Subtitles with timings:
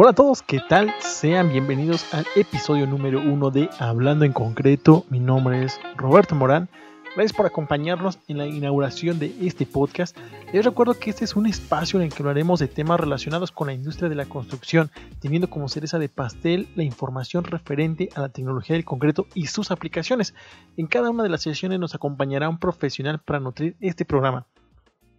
[0.00, 0.94] Hola a todos, ¿qué tal?
[1.00, 5.04] Sean bienvenidos al episodio número uno de Hablando en Concreto.
[5.10, 6.68] Mi nombre es Roberto Morán.
[7.16, 10.16] Gracias por acompañarnos en la inauguración de este podcast.
[10.52, 13.66] Les recuerdo que este es un espacio en el que hablaremos de temas relacionados con
[13.66, 14.88] la industria de la construcción,
[15.18, 19.72] teniendo como cereza de pastel la información referente a la tecnología del concreto y sus
[19.72, 20.32] aplicaciones.
[20.76, 24.46] En cada una de las sesiones nos acompañará un profesional para nutrir este programa.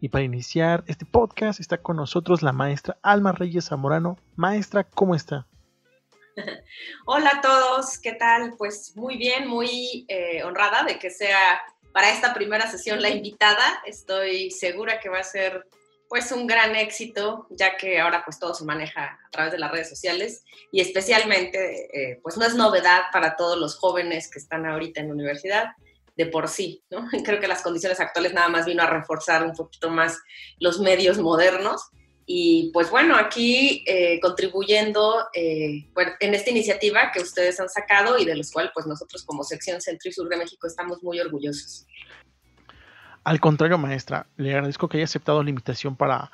[0.01, 4.17] Y para iniciar este podcast está con nosotros la maestra Alma Reyes Zamorano.
[4.37, 5.45] Maestra, ¿cómo está?
[7.05, 8.55] Hola a todos, ¿qué tal?
[8.57, 13.81] Pues muy bien, muy eh, honrada de que sea para esta primera sesión la invitada.
[13.85, 15.67] Estoy segura que va a ser
[16.07, 19.69] pues un gran éxito, ya que ahora pues todo se maneja a través de las
[19.69, 24.65] redes sociales y especialmente eh, pues no es novedad para todos los jóvenes que están
[24.65, 25.73] ahorita en la universidad
[26.19, 27.07] de por sí, ¿no?
[27.23, 30.19] Creo que las condiciones actuales nada más vino a reforzar un poquito más
[30.59, 31.81] los medios modernos.
[32.25, 35.89] Y pues bueno, aquí eh, contribuyendo eh,
[36.19, 39.79] en esta iniciativa que ustedes han sacado y de los cuales pues nosotros como sección
[39.79, 41.87] Centro y Sur de México estamos muy orgullosos.
[43.23, 46.31] Al contrario, maestra, le agradezco que haya aceptado la invitación para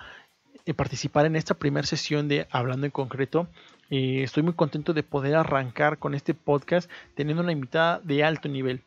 [0.66, 3.47] eh, participar en esta primera sesión de Hablando en Concreto.
[3.92, 8.81] estoy muy contento de poder arrancar con este podcast teniendo una invitada de alto nivel.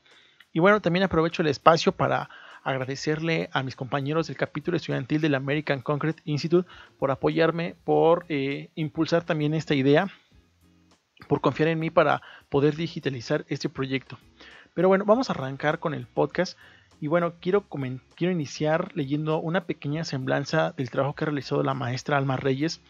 [0.52, 2.28] Y bueno, también aprovecho el espacio para
[2.62, 6.68] agradecerle a mis compañeros del capítulo estudiantil del American Concrete Institute
[6.98, 10.08] por apoyarme, por eh, impulsar también esta idea,
[11.28, 14.18] por confiar en mí para poder digitalizar este proyecto.
[14.74, 16.58] Pero bueno, vamos a arrancar con el podcast.
[17.00, 17.66] Y bueno, quiero,
[18.16, 22.80] quiero iniciar leyendo una pequeña semblanza del trabajo que ha realizado la maestra Alma Reyes.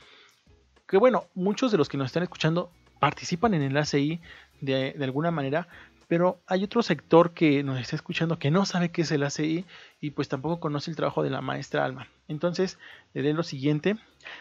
[0.86, 4.20] Que bueno, muchos de los que nos están escuchando participan en el ACI
[4.60, 5.68] de, de alguna manera,
[6.08, 9.66] pero hay otro sector que nos está escuchando que no sabe qué es el ACI
[10.00, 12.08] y pues tampoco conoce el trabajo de la maestra Alma.
[12.28, 12.78] Entonces,
[13.12, 13.96] le diré lo siguiente.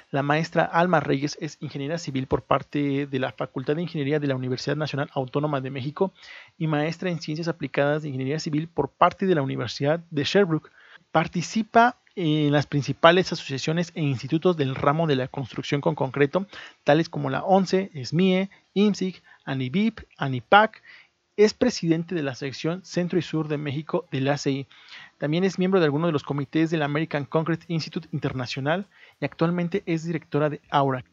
[0.10, 4.28] La maestra Alma Reyes es ingeniera civil por parte de la Facultad de Ingeniería de
[4.28, 6.14] la Universidad Nacional Autónoma de México
[6.58, 10.72] y maestra en Ciencias Aplicadas de Ingeniería Civil por parte de la Universidad de Sherbrooke.
[11.12, 16.48] Participa en las principales asociaciones e institutos del ramo de la construcción con concreto,
[16.84, 20.82] tales como la ONCE, SMIE, IMSIC, ANIBIP, ANIPAC
[21.38, 24.68] es presidente de la sección Centro y Sur de México del ACI.
[25.20, 28.88] También es miembro de algunos de los comités del American Concrete Institute Internacional
[29.22, 31.06] y actualmente es directora de Aura.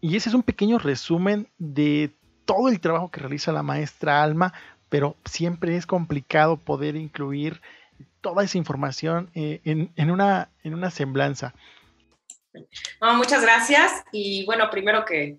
[0.00, 2.10] Y ese es un pequeño resumen de
[2.44, 4.52] todo el trabajo que realiza la maestra Alma,
[4.88, 7.60] pero siempre es complicado poder incluir
[8.20, 10.50] toda esa información eh, en, una,
[10.90, 11.54] semblanza.
[13.00, 14.04] muchas gracias.
[14.10, 15.38] Y bueno, primero que,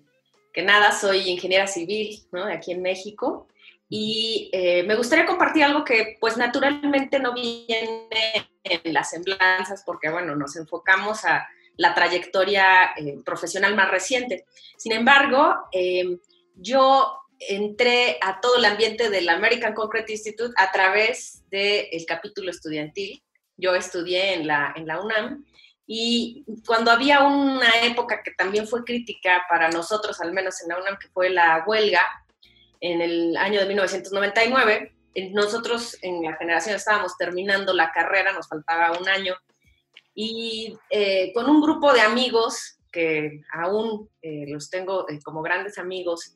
[0.56, 2.18] nada, soy ingeniera civil
[2.50, 3.46] aquí en México
[3.88, 10.10] y eh, me gustaría compartir algo que pues naturalmente no viene en las semblanzas porque
[10.10, 14.44] bueno, nos enfocamos a la trayectoria eh, profesional más reciente.
[14.76, 16.18] Sin embargo, eh,
[16.56, 23.22] yo entré a todo el ambiente del American Concrete Institute a través del capítulo estudiantil.
[23.56, 25.44] Yo estudié en la, en la UNAM
[25.86, 30.78] y cuando había una época que también fue crítica para nosotros, al menos en la
[30.78, 32.02] UNAM, que fue la huelga,
[32.80, 34.92] en el año de 1999.
[35.32, 39.34] Nosotros en la generación estábamos terminando la carrera, nos faltaba un año,
[40.20, 45.78] y eh, con un grupo de amigos que aún eh, los tengo eh, como grandes
[45.78, 46.34] amigos,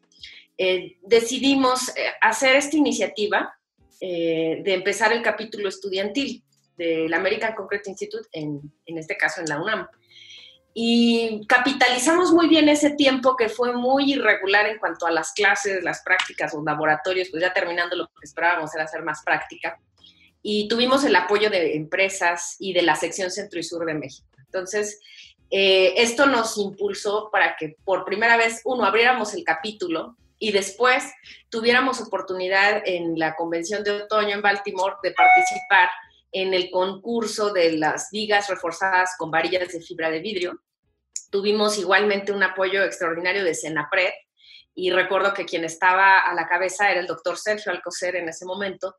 [1.03, 3.53] decidimos hacer esta iniciativa
[4.01, 6.45] de empezar el capítulo estudiantil
[6.77, 9.89] del American Concrete Institute, en, en este caso en la UNAM
[10.75, 15.85] y capitalizamos muy bien ese tiempo que fue muy irregular en cuanto a las clases,
[15.85, 19.79] las prácticas, los laboratorios, pues ya terminando lo que esperábamos era hacer más práctica.
[20.43, 24.27] Y tuvimos el apoyo de empresas y de la sección centro y sur de México.
[24.39, 25.01] Entonces,
[25.51, 31.05] eh, esto nos impulsó para que por primera vez, uno, abriéramos el capítulo y después
[31.51, 35.91] tuviéramos oportunidad en la convención de otoño en Baltimore de participar
[36.33, 40.63] en el concurso de las vigas reforzadas con varillas de fibra de vidrio.
[41.31, 44.13] Tuvimos igualmente un apoyo extraordinario de Senapred
[44.75, 48.47] y recuerdo que quien estaba a la cabeza era el doctor Sergio Alcocer en ese
[48.47, 48.97] momento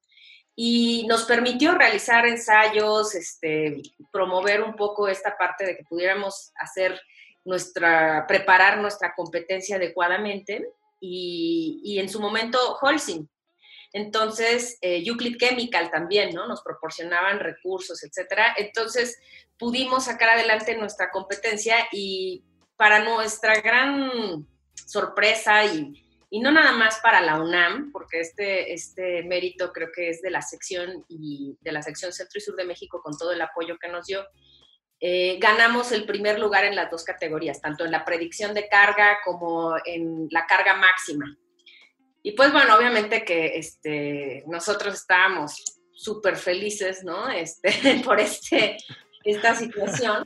[0.56, 3.82] y nos permitió realizar ensayos, este,
[4.12, 7.02] promover un poco esta parte de que pudiéramos hacer
[7.44, 10.68] nuestra, preparar nuestra competencia adecuadamente
[11.00, 13.28] y, y en su momento Holcim
[13.94, 16.48] entonces, eh, Euclid Chemical también, ¿no?
[16.48, 18.56] Nos proporcionaban recursos, etcétera.
[18.58, 19.20] Entonces,
[19.58, 22.44] pudimos sacar adelante nuestra competencia y
[22.76, 25.94] para nuestra gran sorpresa y,
[26.32, 30.42] no nada más para la UNAM, porque este, este mérito creo que es de la
[30.42, 33.90] sección y de la sección Centro y Sur de México con todo el apoyo que
[33.90, 34.26] nos dio,
[35.00, 39.20] eh, ganamos el primer lugar en las dos categorías, tanto en la predicción de carga
[39.24, 41.38] como en la carga máxima.
[42.24, 45.62] Y pues bueno, obviamente que este, nosotros estábamos
[45.92, 47.30] súper felices, ¿no?
[47.30, 47.72] Este,
[48.06, 48.78] por este,
[49.26, 50.26] esta situación.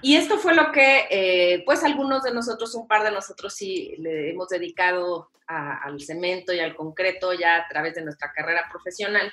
[0.00, 3.94] Y esto fue lo que, eh, pues algunos de nosotros, un par de nosotros sí
[3.98, 9.32] le hemos dedicado al cemento y al concreto ya a través de nuestra carrera profesional.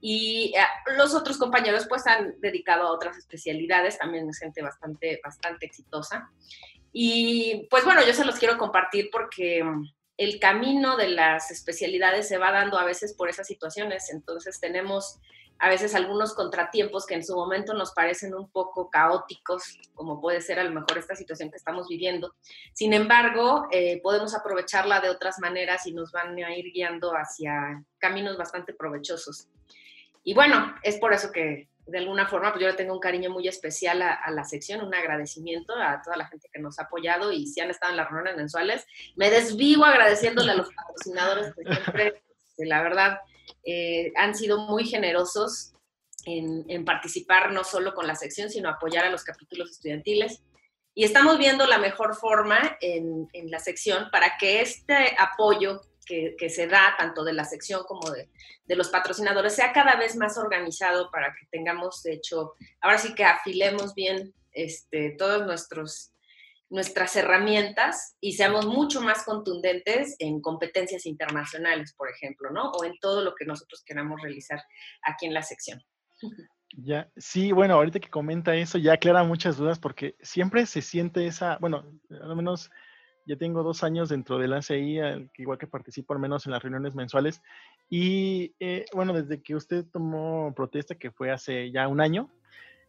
[0.00, 5.20] Y eh, los otros compañeros pues han dedicado a otras especialidades, también es gente bastante,
[5.22, 6.30] bastante exitosa.
[6.92, 9.62] Y pues bueno, yo se los quiero compartir porque
[10.16, 15.20] el camino de las especialidades se va dando a veces por esas situaciones, entonces tenemos
[15.58, 20.40] a veces algunos contratiempos que en su momento nos parecen un poco caóticos, como puede
[20.42, 22.34] ser a lo mejor esta situación que estamos viviendo.
[22.74, 27.82] Sin embargo, eh, podemos aprovecharla de otras maneras y nos van a ir guiando hacia
[27.98, 29.48] caminos bastante provechosos.
[30.24, 33.30] Y bueno, es por eso que de alguna forma pues yo le tengo un cariño
[33.30, 37.32] muy especial a, la sección, un agradecimiento a toda la gente que nos ha apoyado
[37.32, 38.86] y si han estado en las reuniones mensuales.
[39.14, 41.54] Me desvivo agradeciéndole a los patrocinadores
[42.56, 43.18] que la verdad,
[43.64, 45.74] eh, han sido muy generosos
[46.24, 50.42] en, participar no solo con la sección, sino apoyar a los capítulos estudiantiles.
[50.94, 56.66] Y estamos viendo la mejor forma en la sección para que este apoyo que, se
[56.66, 58.30] da tanto de la sección como de,
[58.76, 63.24] los patrocinadores sea cada vez más organizado para que tengamos, de hecho, ahora sí que
[63.24, 65.46] afilemos bien este, todos
[66.70, 72.70] nuestras herramientas y seamos mucho más contundentes en competencias internacionales, por ejemplo, ¿no?
[72.70, 74.62] O en todo lo que nosotros queramos realizar
[75.02, 75.82] aquí en la sección.
[76.78, 81.26] Ya, sí, bueno, ahorita que comenta eso ya aclara muchas dudas porque siempre se siente
[81.26, 82.70] esa, bueno, al menos
[83.26, 86.94] ya tengo dos años dentro del ACI, igual que participo al menos en las reuniones
[86.94, 87.42] mensuales.
[87.90, 92.30] Y eh, bueno, desde que usted tomó protesta, que fue hace ya un año,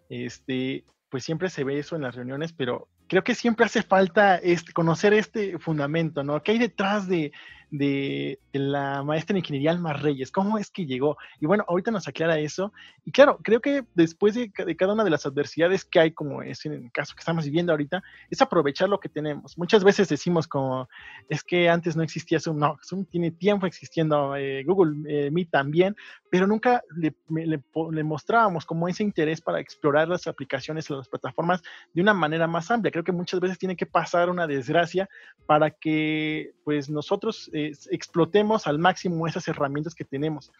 [0.09, 4.35] este, pues siempre se ve eso en las reuniones, pero creo que siempre hace falta
[4.35, 6.41] este, conocer este fundamento, ¿no?
[6.43, 7.31] ¿Qué hay detrás de,
[7.69, 10.31] de, la maestra en ingeniería Alma Reyes.
[10.31, 11.17] ¿Cómo es que llegó?
[11.39, 12.73] Y bueno, ahorita nos aclara eso.
[13.05, 16.65] Y claro, creo que después de, cada una de las adversidades que hay, como es
[16.65, 19.57] en el caso que estamos viviendo ahorita, es aprovechar lo que tenemos.
[19.57, 20.89] Muchas veces decimos como,
[21.29, 22.57] es que antes no existía Zoom.
[22.57, 25.95] No, Zoom tiene tiempo existiendo, eh, Google eh, Meet también,
[26.31, 31.61] pero nunca le, le, mostrábamos como ese interés para explorar las aplicaciones, las plataformas
[31.93, 32.91] de una manera más amplia.
[32.91, 35.07] Creo que muchas veces tiene que pasar una desgracia
[35.45, 40.51] para que pues nosotros explotemos al máximo esas herramientas que tenemos.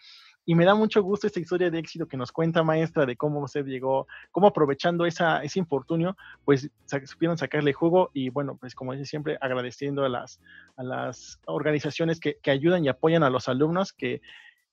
[0.45, 3.41] Y me da mucho gusto esta historia de éxito que nos cuenta maestra de cómo
[3.41, 6.15] usted llegó, cómo aprovechando esa, ese infortunio,
[6.45, 6.69] pues
[7.05, 10.39] supieron sacarle jugo y bueno, pues como dice siempre, agradeciendo a las,
[10.77, 14.21] a las organizaciones que, que ayudan y apoyan a los alumnos que,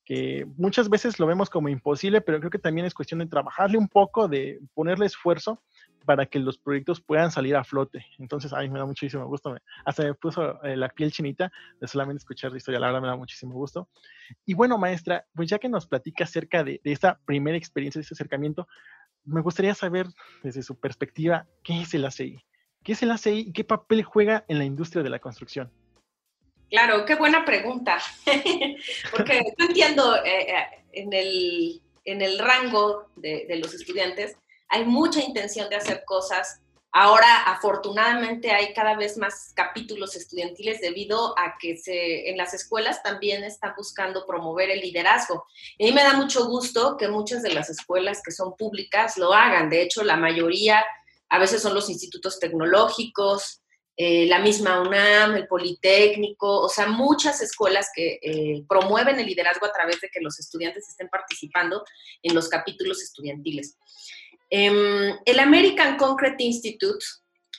[0.05, 3.77] que muchas veces lo vemos como imposible, pero creo que también es cuestión de trabajarle
[3.77, 5.61] un poco, de ponerle esfuerzo
[6.05, 8.05] para que los proyectos puedan salir a flote.
[8.19, 9.57] Entonces, a mí me da muchísimo gusto.
[9.83, 12.79] hasta me puso eh, la piel chinita de solamente escuchar la historia.
[12.79, 13.89] La verdad me da muchísimo gusto.
[14.45, 18.13] Y bueno, maestra, pues ya que nos platica acerca de, esta primera experiencia, de este
[18.13, 18.67] acercamiento,
[19.23, 20.07] me gustaría saber
[20.43, 22.45] desde su perspectiva, ¿qué es el ACI?
[22.83, 25.71] ¿Qué es el ACI y qué papel juega en la industria de la construcción?
[26.69, 27.97] Claro, qué buena pregunta.
[29.11, 34.37] Porque yo entiendo eh, eh, en, el, en, el, rango de los estudiantes,
[34.75, 36.59] hay mucha intención de hacer cosas.
[36.91, 41.77] Ahora, afortunadamente, hay cada vez más capítulos estudiantiles debido a que
[42.29, 45.45] en las escuelas también están buscando promover el liderazgo.
[45.77, 49.17] Y a mí me da mucho gusto que muchas de las escuelas que son públicas
[49.17, 49.69] lo hagan.
[49.69, 50.85] De hecho, la mayoría
[51.29, 53.61] a veces son los institutos tecnológicos,
[53.97, 59.65] eh, la misma UNAM, el Politécnico, o sea, muchas escuelas que eh, promueven el liderazgo
[59.65, 61.81] a través de que los estudiantes estén participando
[62.21, 63.77] en los capítulos estudiantiles.
[64.49, 67.05] Em, el American Concrete Institute,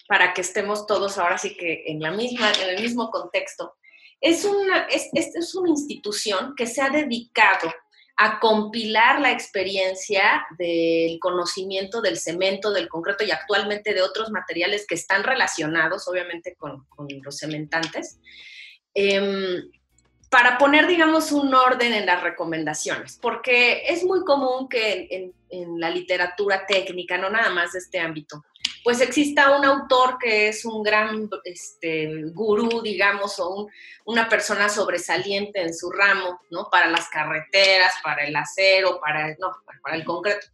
[0.09, 3.75] para que estemos todos ahora sí que en, la misma, en el mismo contexto,
[4.21, 7.73] es una, es, es una institución que se ha dedicado
[8.17, 14.87] a compilar la experiencia del conocimiento del cemento, del concreto y actualmente de otros materiales
[14.87, 16.87] que están relacionados, obviamente, con,
[17.23, 18.19] los cementantes,
[18.95, 19.71] em,
[20.31, 25.33] para poner, digamos, un orden en las recomendaciones, porque es muy común que en,
[25.79, 28.45] la literatura técnica, no nada más de este ámbito,
[28.83, 33.69] pues exista un autor que es un gran este, gurú, digamos, o
[34.05, 36.69] una persona sobresaliente en su ramo, ¿no?
[36.71, 40.49] Para las carreteras, para el acero, para, no, para el concreto.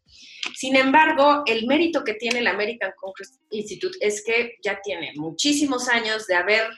[0.54, 5.88] Sin embargo, el mérito que tiene el American Concrete Institute es que ya tiene muchísimos
[5.88, 6.68] años de haber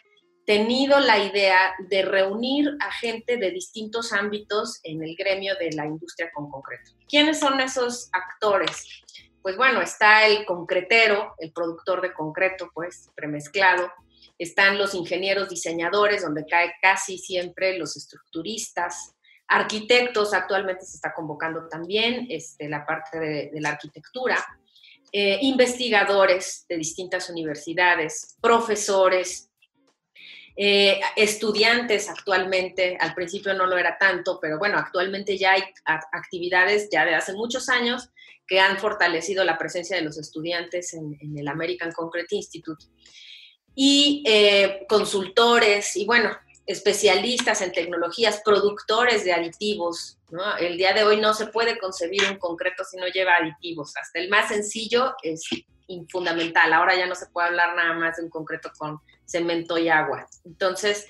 [0.44, 5.86] tenido la idea de reunir a gente de distintos ámbitos en el gremio de la
[5.86, 6.92] industria con concreto.
[7.08, 9.04] ¿Quiénes son esos actores?
[9.44, 13.92] pues bueno, está el concretero, el productor de concreto, pues premezclado,
[14.38, 19.14] están los ingenieros diseñadores, donde cae casi siempre los estructuristas,
[19.46, 24.42] arquitectos, actualmente se está convocando también este, la parte de, la arquitectura,
[25.12, 29.50] eh, investigadores de distintas universidades, profesores,
[30.56, 36.88] eh, estudiantes actualmente, al principio no lo era tanto, pero bueno, actualmente ya hay actividades
[36.92, 38.11] ya de hace muchos años
[38.46, 42.84] que han fortalecido la presencia de los estudiantes en, el American Concrete Institute.
[43.75, 46.30] Y eh, consultores y bueno,
[46.66, 50.18] especialistas en tecnologías, productores de aditivos.
[50.61, 53.96] El día de hoy no se puede concebir un concreto si no lleva aditivos.
[53.96, 55.49] Hasta el más sencillo es
[56.08, 56.73] fundamental.
[56.73, 60.26] Ahora ya no se puede hablar nada más de un concreto con cemento y agua.
[60.44, 61.06] Entonces,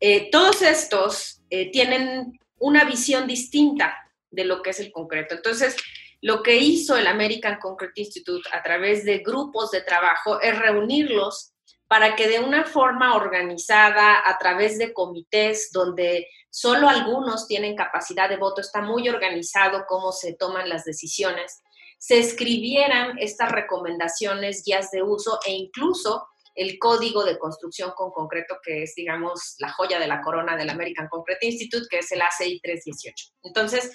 [0.00, 3.96] eh, todos estos eh, tienen una visión distinta
[4.30, 5.34] de lo que es el concreto.
[5.34, 5.76] Entonces,
[6.20, 11.52] lo que hizo el American Concrete Institute a través de grupos de trabajo es reunirlos
[11.88, 18.28] para que de una forma organizada, a través de comités donde solo algunos tienen capacidad
[18.28, 21.60] de voto, está muy organizado cómo se toman las decisiones,
[21.98, 28.58] se escribieran estas recomendaciones, guías de uso e incluso el código de construcción con concreto,
[28.62, 32.22] que es, digamos, la joya de la corona del American Concrete Institute, que es el
[32.22, 33.30] ACI 318.
[33.42, 33.92] Entonces,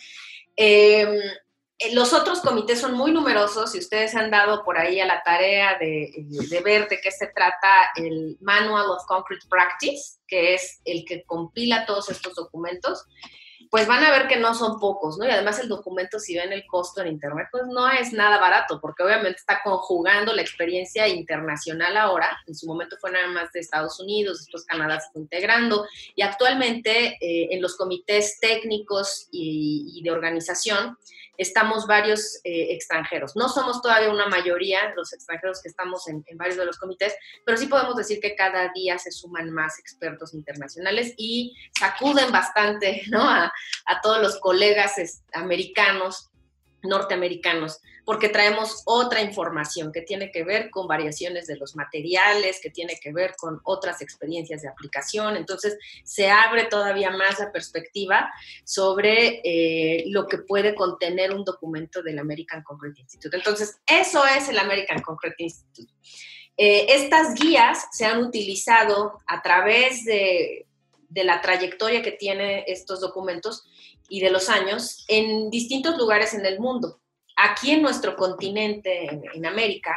[0.55, 1.19] em,
[1.79, 5.21] eh, los otros comités son muy numerosos y ustedes han dado por ahí a la
[5.21, 10.81] tarea de, de, ver de qué se trata el Manual of Concrete Practice, que es
[10.85, 13.05] el que compila todos estos documentos
[13.69, 15.25] pues van a ver que no son pocos, ¿no?
[15.25, 18.79] Y además el documento, si ven el costo en Internet, pues no es nada barato,
[18.81, 23.59] porque obviamente está conjugando la experiencia internacional ahora, en su momento fue nada más de
[23.59, 30.01] Estados Unidos, después Canadá se fue integrando, y actualmente eh, en los comités técnicos y
[30.03, 30.97] de organización,
[31.37, 33.35] estamos varios eh, extranjeros.
[33.35, 37.15] No somos todavía una mayoría los extranjeros que estamos en, varios de los comités,
[37.45, 43.03] pero sí podemos decir que cada día se suman más expertos internacionales y sacuden bastante
[43.09, 43.29] ¿no?
[43.29, 43.53] a,
[43.85, 44.95] a todos los colegas
[45.33, 46.29] americanos
[46.83, 52.69] norteamericanos, porque traemos otra información que tiene que ver con variaciones de los materiales, que
[52.69, 55.35] tiene que ver con otras experiencias de aplicación.
[55.35, 58.31] Entonces, se abre todavía más la perspectiva
[58.63, 63.35] sobre eh, lo que puede contener un documento del American Concrete Institute.
[63.35, 65.91] Entonces, eso es el American Concrete Institute.
[66.55, 70.65] Eh, estas guías se han utilizado a través de,
[71.09, 73.67] de la trayectoria que tiene estos documentos
[74.07, 77.01] y de los años en distintos lugares en el mundo.
[77.35, 79.95] Aquí en nuestro continente, en, América,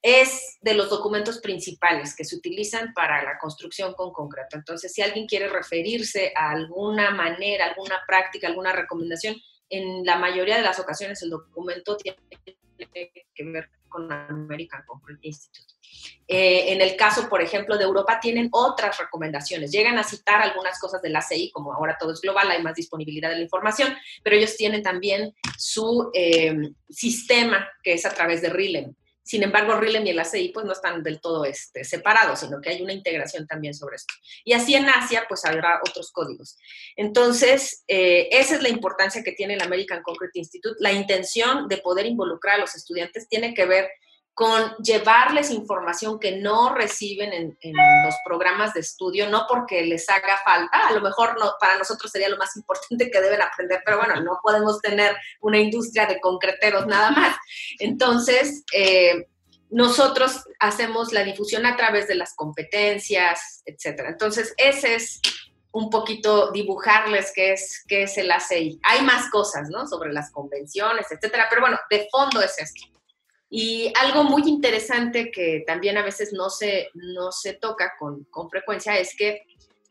[0.00, 4.56] es de los documentos principales que se utilizan para la construcción con concreto.
[4.56, 9.36] Entonces, si alguien quiere referirse a alguna manera, alguna práctica, alguna recomendación,
[9.68, 12.18] en la mayoría de las ocasiones el documento tiene
[13.34, 14.82] que ver con American
[15.22, 15.74] Institute.
[16.28, 19.70] Eh, en el caso, por ejemplo, de Europa, tienen otras recomendaciones.
[19.70, 22.74] Llegan a citar algunas cosas de la CI, como ahora todo es global, hay más
[22.74, 26.56] disponibilidad de la información, pero ellos tienen también su eh,
[26.88, 28.94] sistema, que es a través de RILEM.
[29.26, 32.70] Sin embargo, RILEM y el ACI pues no están del todo este, separados, sino que
[32.70, 34.14] hay una integración también sobre esto.
[34.44, 36.56] Y así en Asia pues habrá otros códigos.
[36.94, 40.76] Entonces, eh, esa es la importancia que tiene el American Concrete Institute.
[40.78, 43.90] La intención de poder involucrar a los estudiantes tiene que ver
[44.36, 47.56] con llevarles información que no reciben en,
[48.04, 52.12] los programas de estudio, no porque les haga falta, a lo mejor no, para nosotros
[52.12, 56.20] sería lo más importante que deben aprender, pero bueno, no podemos tener una industria de
[56.20, 57.34] concreteros nada más.
[57.78, 59.26] Entonces, eh,
[59.70, 64.10] nosotros hacemos la difusión a través de las competencias, etcétera.
[64.10, 65.22] Entonces, ese es
[65.72, 68.80] un poquito dibujarles qué es, qué es el ACI.
[68.82, 69.86] Hay más cosas, ¿no?
[69.86, 72.95] Sobre las convenciones, etcétera, pero bueno, de fondo es esto.
[73.48, 78.50] Y algo muy interesante que también a veces no se, no se toca con, con
[78.50, 79.42] frecuencia es que,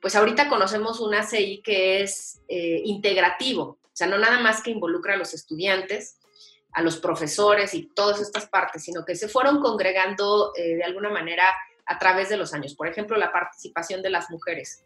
[0.02, 4.72] pues ahorita conocemos un ACI que es eh, integrativo, o sea, no nada más que
[4.72, 6.20] involucra a los estudiantes,
[6.74, 11.10] a los profesores y todas estas partes, sino que se fueron congregando eh, de alguna
[11.10, 11.46] manera
[11.86, 12.76] a través de los años.
[12.76, 14.84] Por ejemplo, la participación de las mujeres.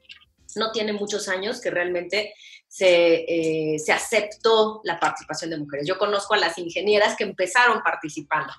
[0.55, 2.35] No tiene muchos años que realmente
[2.69, 5.85] se, eh, se, aceptó la participación de mujeres.
[5.85, 8.53] Yo conozco a las ingenieras que empezaron participando.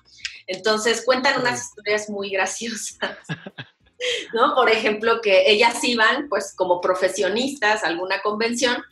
[0.45, 3.17] Entonces cuentan unas historias muy graciosas.
[4.33, 4.53] ¿no?
[4.53, 8.83] Por ejemplo, que ellas iban pues como profesionistas a alguna convención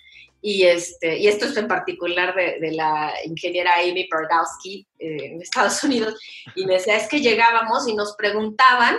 [0.42, 5.84] y, este, y esto es en particular de, la ingeniera Amy Pardowski eh, en Estados
[5.84, 6.20] Unidos,
[6.56, 8.98] y me decía, es que llegábamos y nos preguntaban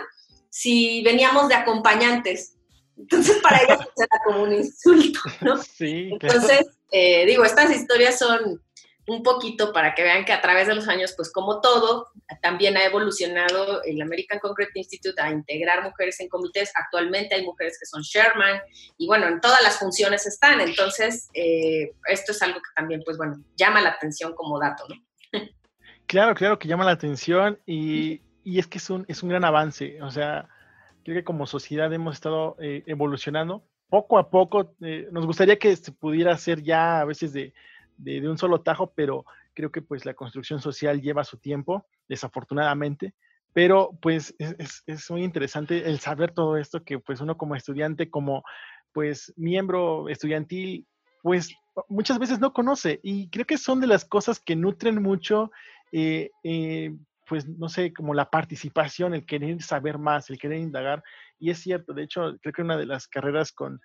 [0.50, 2.56] si veníamos de acompañantes.
[3.00, 5.56] Entonces, para ellos pues, era como un insulto, ¿no?
[5.62, 8.60] Sí, Entonces, eh, digo, estas historias son
[9.06, 12.06] un poquito para que vean que a través de los años, pues como todo,
[12.42, 16.70] también ha evolucionado el American Concrete Institute a integrar mujeres en comités.
[16.74, 18.60] Actualmente hay mujeres que son Sherman
[18.98, 20.60] y bueno, en todas las funciones están.
[20.60, 24.94] Entonces, eh, esto es algo que también, pues bueno, llama la atención como dato, ¿no?
[26.06, 29.44] Claro, claro que llama la atención y, y es que es un, es un gran
[29.44, 30.02] avance.
[30.02, 30.48] O sea,
[31.04, 34.74] creo que como sociedad hemos estado eh, evolucionando poco a poco.
[34.80, 37.52] Eh, nos gustaría que se pudiera hacer ya a veces de,
[37.98, 43.14] de, un solo tajo, pero creo que pues la construcción social lleva su tiempo, desafortunadamente.
[43.52, 48.08] Pero pues es, es, muy interesante el saber todo esto que pues uno como estudiante,
[48.08, 48.44] como
[48.92, 50.86] pues miembro estudiantil,
[51.22, 51.52] pues
[51.88, 55.50] muchas veces no conoce y creo que son de las cosas que nutren mucho
[55.92, 56.30] eh,
[57.30, 61.04] pues no sé, como la participación, el querer saber más, el querer indagar.
[61.38, 63.80] Y es cierto, de hecho, creo que una de las carreras con,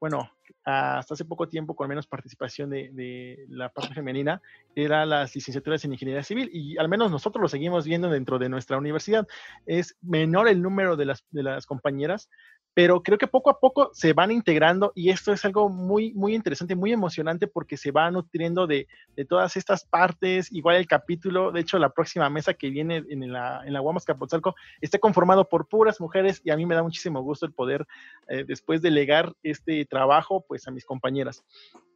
[0.00, 0.30] bueno,
[0.64, 4.40] hasta hace poco tiempo con menos participación de, la parte femenina,
[4.74, 8.48] era las licenciaturas en ingeniería civil y al menos nosotros lo seguimos viendo dentro de
[8.48, 9.28] nuestra universidad.
[9.66, 12.30] Es menor el número de las, de las compañeras,
[12.76, 16.34] pero creo que poco a poco se van integrando y esto es algo muy, muy
[16.34, 21.52] interesante, muy emocionante porque se va nutriendo de, de todas estas partes, igual el capítulo,
[21.52, 25.48] de hecho la próxima mesa que viene en la, en la Guamas Capotzalco está conformado
[25.48, 27.86] por puras mujeres y a mí me da muchísimo gusto el poder
[28.28, 31.46] eh, después delegar este trabajo pues a mis compañeras.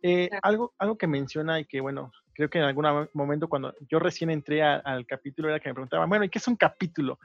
[0.03, 3.99] Eh, algo, algo que menciona y que bueno, creo que en algún momento cuando yo
[3.99, 7.19] recién entré al capítulo era que me preguntaban, bueno, ¿y qué es un capítulo?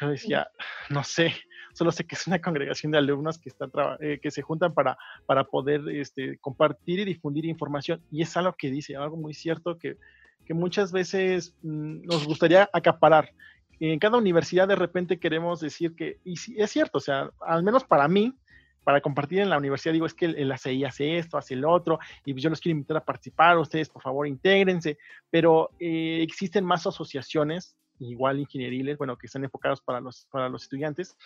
[0.00, 0.50] Yo decía,
[0.90, 1.34] no sé,
[1.72, 4.96] solo sé que es una congregación de alumnos que, están eh, que se juntan para,
[5.26, 8.02] para poder este, compartir y difundir información.
[8.10, 9.96] Y es algo que dice, algo muy cierto que,
[10.44, 13.32] que muchas veces mm, nos gustaría acaparar.
[13.80, 17.62] En cada universidad de repente queremos decir que, y sí, es cierto, o sea, al
[17.62, 18.34] menos para mí,
[18.82, 21.98] para compartir en la universidad, digo, es que el, ACI hace esto, hace el otro,
[22.24, 24.96] y yo los quiero invitar a participar, ustedes por favor intégrense,
[25.30, 30.62] pero eh, existen más asociaciones igual ingenieriles, bueno, que están enfocados para los, para los
[30.62, 31.16] estudiantes,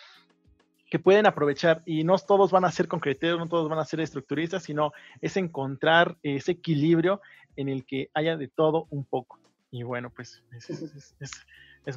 [0.89, 3.99] que pueden aprovechar y no todos van a ser concreteros, no todos van a ser
[3.99, 7.21] estructuristas, sino es encontrar ese equilibrio
[7.55, 9.39] en el que haya de todo un poco.
[9.71, 11.31] Y bueno, pues es, es, es,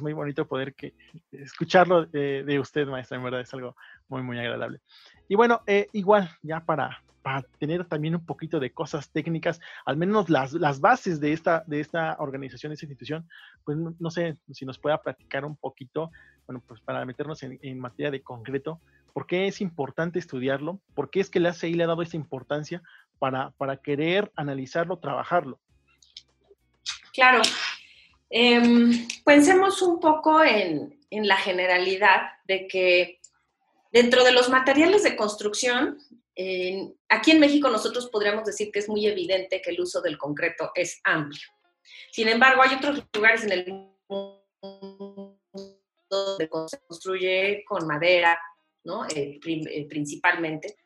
[0.01, 0.93] muy bonito poder que,
[1.31, 3.75] escucharlo de, de, usted, maestra, en verdad es algo
[4.07, 4.81] muy, muy agradable.
[5.27, 9.97] Y bueno, eh, igual, ya para, para tener también un poquito de cosas técnicas, al
[9.97, 13.27] menos las, las bases de esta, de esta organización, de esta institución,
[13.65, 16.11] pues no, sé si nos pueda platicar un poquito,
[16.45, 18.79] bueno, pues para meternos en, en, materia de concreto,
[19.13, 20.79] ¿por qué es importante estudiarlo?
[20.93, 22.81] ¿Por qué es que la ACI le ha dado esa importancia
[23.19, 25.59] para, para querer analizarlo, trabajarlo?
[27.13, 27.41] Claro.
[28.29, 33.19] Eh, pensemos un poco en, en la generalidad de que
[33.91, 35.97] dentro de los materiales de construcción,
[37.09, 40.71] aquí en México nosotros podríamos decir que es muy evidente que el uso del concreto
[40.75, 41.47] es amplio.
[42.11, 43.65] Sin embargo, hay otros lugares en el
[44.07, 45.37] mundo
[46.09, 48.39] donde se construye con madera,
[48.83, 49.05] ¿no?
[49.05, 50.77] Eh, eh, principalmente.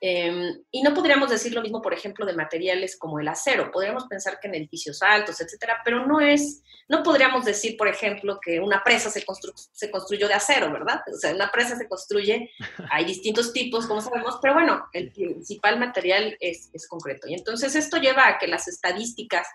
[0.00, 3.70] Em, y no podríamos decir lo mismo, por ejemplo, de materiales como el acero.
[3.70, 8.38] Podríamos pensar que en edificios altos, etcétera, pero no es, no podríamos decir, por ejemplo,
[8.40, 9.24] que una presa se,
[9.72, 11.00] se construyó de acero, ¿verdad?
[11.12, 12.50] O sea, una presa se construye,
[12.90, 17.28] hay distintos tipos, como sabemos, pero bueno, el principal material es, es concreto.
[17.28, 19.46] Y entonces esto lleva a que las estadísticas,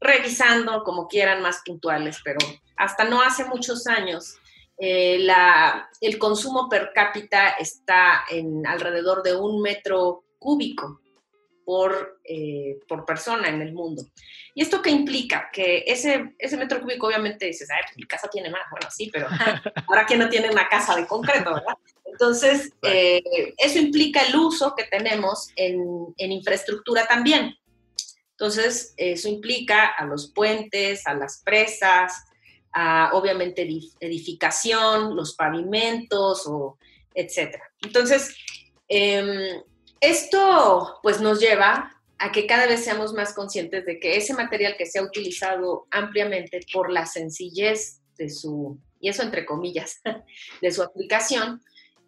[0.00, 2.38] revisando como quieran, más puntuales, pero
[2.76, 4.36] hasta no hace muchos años,
[4.78, 11.00] eh, la, el consumo per cápita está en alrededor de un metro cúbico
[11.64, 14.04] por, eh, por persona en el mundo.
[14.54, 15.48] ¿Y esto qué implica?
[15.52, 19.10] Que ese, ese metro cúbico obviamente dices, ay, pues mi casa tiene más, bueno, sí,
[19.12, 19.28] pero
[19.88, 21.74] ahora que no tiene una casa de concreto, ¿verdad?
[22.04, 23.22] Entonces, eh,
[23.56, 25.82] eso implica el uso que tenemos en,
[26.18, 27.56] en infraestructura también.
[28.32, 32.12] Entonces, eso implica a los puentes, a las presas,
[33.12, 33.68] obviamente
[34.00, 36.78] edificación, los pavimentos, o
[37.14, 37.64] etcétera.
[37.82, 38.34] Entonces,
[38.88, 39.62] em,
[40.00, 44.76] esto pues nos lleva a que cada vez seamos más conscientes de que ese material
[44.76, 50.00] que se ha utilizado ampliamente por la sencillez de su, y eso entre comillas,
[50.62, 51.60] de su aplicación,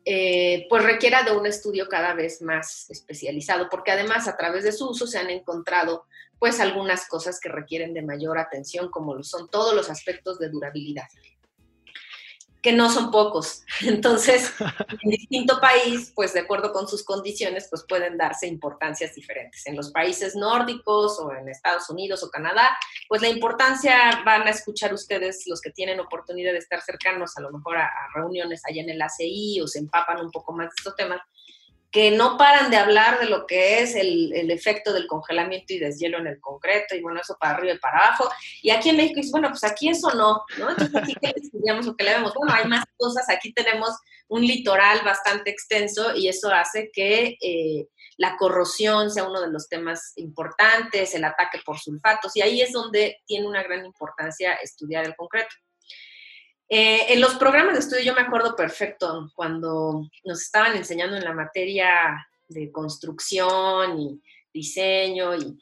[0.05, 4.73] eh, pues requiera de un estudio cada vez más especializado, porque además a través de
[4.73, 6.07] su uso se han encontrado
[6.39, 10.51] pues algunas cosas que requieren de mayor atención, como lo son todos los aspectos de
[10.51, 11.07] durabilidad,
[12.65, 13.63] que no son pocos.
[13.83, 14.55] Entonces,
[15.03, 19.67] en distinto país, pues de acuerdo con sus condiciones, pues pueden darse importancias diferentes.
[19.67, 22.75] En los países nórdicos o en Estados Unidos o Canadá,
[23.07, 27.43] pues la importancia van a escuchar ustedes los que tienen oportunidad de estar cercanos a
[27.43, 30.75] lo mejor a, reuniones allá en el ACI o se empapan un poco más de
[30.79, 31.21] estos temas
[31.95, 36.19] que no paran de hablar de lo que es el, efecto del congelamiento y deshielo
[36.19, 38.29] en el concreto, y bueno, eso para arriba y para abajo.
[38.63, 40.71] Y aquí en México dice, bueno, pues aquí eso no, ¿no?
[40.71, 43.91] Entonces aquí que estudiamos lo que le vemos, bueno, hay más cosas, aquí tenemos
[44.27, 49.69] un litoral bastante extenso y eso hace que eh, la corrosión sea uno de los
[49.69, 55.05] temas importantes, el ataque por sulfatos, y ahí es donde tiene una gran importancia estudiar
[55.05, 55.55] el concreto.
[56.69, 61.25] Eh, en los programas de estudio yo me acuerdo perfecto cuando nos estaban enseñando en
[61.25, 64.23] la materia de construcción y
[64.53, 65.59] diseño y,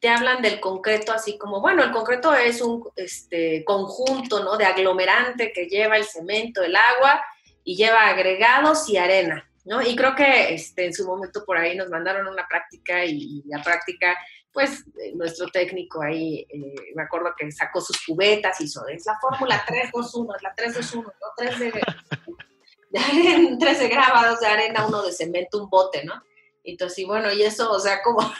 [0.00, 4.56] te hablan del concreto así como, bueno, el concreto es un este, conjunto ¿no?
[4.56, 7.22] de aglomerante que lleva el cemento, el agua
[7.64, 9.46] y lleva agregados y arena.
[9.66, 9.82] ¿no?
[9.82, 13.62] Y creo que este, en su momento por ahí nos mandaron una práctica y la
[13.62, 14.16] práctica
[14.54, 19.04] pues eh, nuestro técnico ahí, eh, me acuerdo que sacó sus cubetas y hizo, es
[19.04, 21.12] la fórmula 321, es la 321, ¿no?
[21.36, 21.72] 3 de,
[23.50, 26.22] de, 13 grabados de arena, uno de cemento, un bote, ¿no?
[26.62, 28.32] Entonces, y bueno, y eso, o sea, como...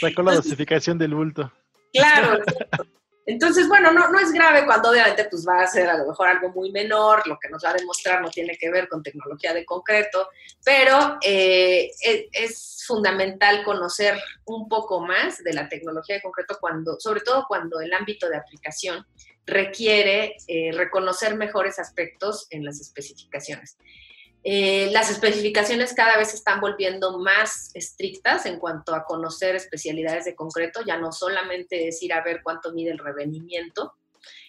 [0.00, 1.52] Sacó la dosificación del bulto.
[1.92, 2.42] Claro,
[3.30, 6.48] Entonces, bueno, no, es grave cuando obviamente pues va a ser a lo mejor algo
[6.48, 9.66] muy menor, lo que nos va a demostrar no tiene que ver con tecnología de
[9.66, 10.30] concreto,
[10.64, 16.98] pero eh, e, es, fundamental conocer un poco más de la tecnología de concreto cuando,
[16.98, 19.06] sobre todo cuando el ámbito de aplicación
[19.44, 23.76] requiere eh, reconocer mejores aspectos en las especificaciones.
[24.44, 30.36] Eh, las especificaciones cada vez están volviendo más estrictas en cuanto a conocer especialidades de
[30.36, 33.94] concreto, ya no solamente es ir a ver cuánto mide el revenimiento.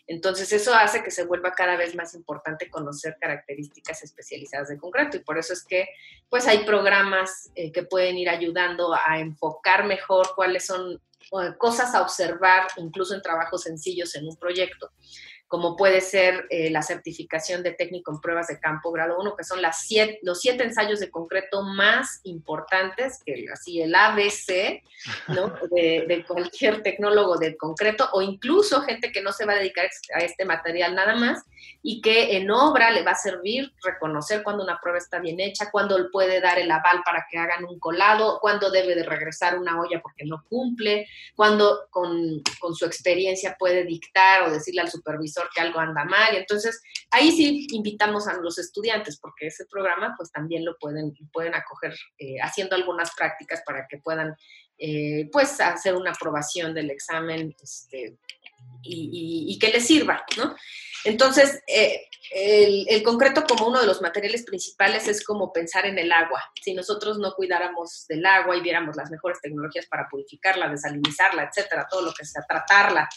[0.05, 5.17] Entonces eso hace que se vuelva cada vez más importante conocer características especializadas de concreto
[5.17, 5.87] y por eso es que
[6.29, 11.93] pues hay programas eh, que pueden ir ayudando a enfocar mejor cuáles son eh, cosas
[11.93, 14.91] a observar incluso en trabajos sencillos en un proyecto
[15.49, 19.43] como puede ser eh, la certificación de técnico en pruebas de campo grado 1, que
[19.43, 24.83] son las siete, los siete ensayos de concreto más importantes, que así el ABC,
[25.29, 25.47] ¿no?
[25.71, 30.19] de, cualquier tecnólogo de concreto, o incluso gente que no se va a dedicar a
[30.19, 31.43] este material nada más,
[31.81, 35.71] y que en obra le va a servir reconocer cuando una prueba está bien hecha,
[35.71, 39.57] cuando él puede dar el aval para que hagan un colado, cuando debe de regresar
[39.57, 44.91] una olla porque no cumple, cuando con, con su experiencia puede dictar o decirle al
[44.91, 46.33] supervisor, que algo anda mal.
[46.33, 51.13] Y entonces ahí sí invitamos a los estudiantes porque ese programa pues también lo pueden,
[51.31, 54.35] pueden acoger eh, haciendo algunas prácticas para que puedan
[54.77, 58.17] eh, pues hacer una aprobación del examen este,
[58.81, 60.55] y, que les sirva, ¿no?
[61.03, 65.97] Entonces, eh, el, el, concreto como uno de los materiales principales es como pensar en
[65.97, 66.41] el agua.
[66.61, 71.87] Si nosotros no cuidáramos del agua y viéramos las mejores tecnologías para purificarla, desalinizarla, etcétera,
[71.89, 73.09] todo lo que sea, tratarla,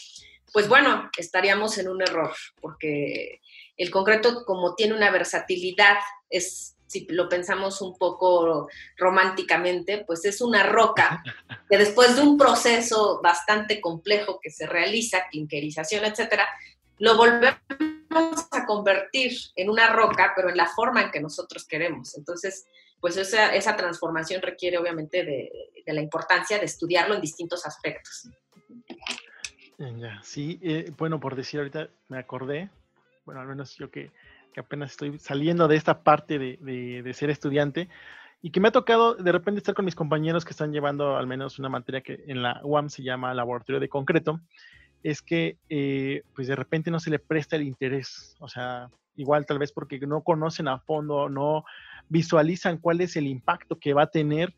[0.53, 3.41] pues bueno, estaríamos en un error, porque
[3.75, 5.97] el concreto como tiene una versatilidad,
[6.29, 11.23] es, si lo pensamos un poco románticamente, pues es una roca
[11.69, 16.47] que después de un proceso bastante complejo que se realiza, clinkerización, etcétera,
[16.99, 17.57] lo volvemos
[18.51, 22.15] a convertir en una roca, pero en la forma en que nosotros queremos.
[22.15, 22.67] Entonces,
[23.01, 25.51] pues esa, esa transformación requiere obviamente de,
[25.83, 28.29] de la importancia de estudiarlo en distintos aspectos.
[29.77, 32.69] Ya, sí, eh, bueno, por decir ahorita me acordé,
[33.25, 34.11] bueno, al menos yo que,
[34.55, 37.89] apenas estoy saliendo de esta parte de, ser estudiante
[38.41, 41.25] y que me ha tocado de repente estar con mis compañeros que están llevando al
[41.25, 44.41] menos una materia que en la UAM se llama Laboratorio de Concreto,
[45.01, 49.45] es que eh, pues de repente no se le presta el interés, o sea, igual
[49.47, 51.65] tal vez porque no conocen a fondo, no
[52.09, 54.53] visualizan cuál es el impacto que va a tener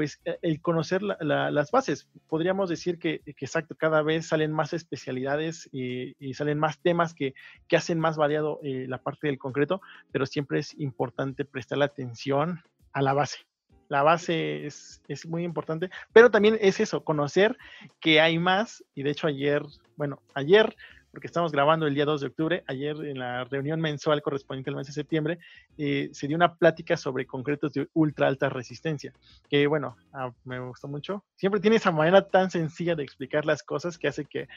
[0.00, 2.08] pues e, el conocer las bases.
[2.26, 7.34] Podríamos decir que, exacto, cada vez salen más especialidades y, salen más temas que,
[7.76, 12.62] hacen más variado eh, la parte del concreto, pero siempre es importante prestar atención
[12.94, 13.40] a la base.
[13.88, 17.58] La base es, es muy importante, pero también es eso, conocer
[18.00, 19.62] que hay más, y de hecho ayer,
[19.96, 20.74] bueno, ayer
[21.10, 22.64] porque estamos grabando el día 2 de octubre.
[22.66, 25.38] Ayer en la reunión mensual correspondiente al mes de septiembre
[25.76, 29.12] eh, se dio una plática sobre concretos de ultra alta resistencia,
[29.48, 31.24] que bueno, ah, me gustó mucho.
[31.36, 34.48] Siempre tiene esa manera tan sencilla de explicar las cosas que hace que,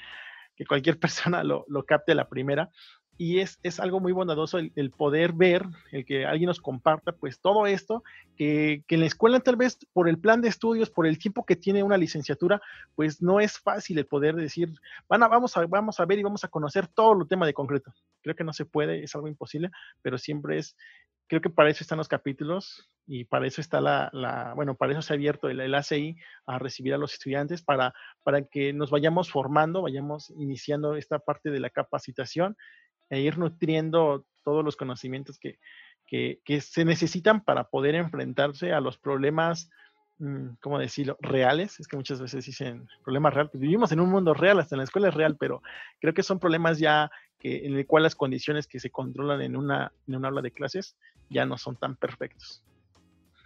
[0.56, 2.70] que cualquier persona lo, lo capte la primera
[3.18, 7.40] y es, es, algo muy bondadoso el, poder ver, el que alguien nos comparta, pues
[7.40, 8.04] todo esto,
[8.36, 11.46] que, que, en la escuela tal vez por el plan de estudios, por el tiempo
[11.46, 12.62] que tiene una licenciatura,
[12.96, 14.74] pues no es fácil el poder decir,
[15.08, 17.54] van a, vamos, a, vamos a ver y vamos a conocer todo el tema de
[17.54, 17.94] concreto.
[18.22, 19.70] Creo que no se puede, es algo imposible,
[20.02, 20.76] pero siempre es,
[21.28, 25.02] creo que para eso están los capítulos y para eso está la, bueno, para eso
[25.02, 28.92] se ha abierto el, el, ACI a recibir a los estudiantes, para, para que nos
[28.92, 32.56] vayamos formando, vayamos iniciando esta parte de la capacitación
[33.10, 35.60] e ir nutriendo todos los conocimientos que,
[36.06, 39.70] que, que se necesitan para poder enfrentarse a los problemas
[40.62, 41.18] ¿cómo decirlo?
[41.22, 41.80] Reales.
[41.80, 43.52] Es que muchas veces dicen problemas reales.
[43.52, 45.62] Pues, vivimos en un mundo real, hasta en la escuela es real, pero
[46.00, 49.56] creo que son problemas ya que, en el cual las condiciones que se controlan en
[49.56, 50.96] una, en un aula de clases
[51.30, 52.64] ya no son tan perfectos.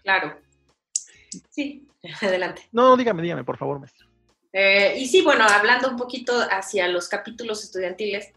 [0.03, 0.37] Claro.
[1.49, 1.87] Sí,
[2.21, 2.67] adelante.
[2.71, 4.07] No, dígame, dígame, por favor, maestro.
[4.53, 8.31] Eh, y sí, bueno, hablando un poquito hacia los capítulos estudiantiles,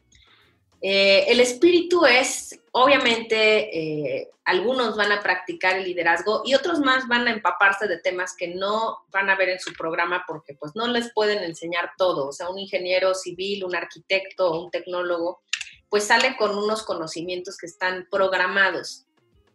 [0.83, 3.77] eh, el espíritu es, obviamente,
[4.19, 8.35] eh, algunos van a practicar el liderazgo y otros más van a empaparse de temas
[8.35, 12.29] que no van a ver en su programa porque pues no les pueden enseñar todo.
[12.29, 15.43] O sea, un ingeniero civil, un arquitecto, un tecnólogo,
[15.91, 19.07] pues sale con unos conocimientos que están programados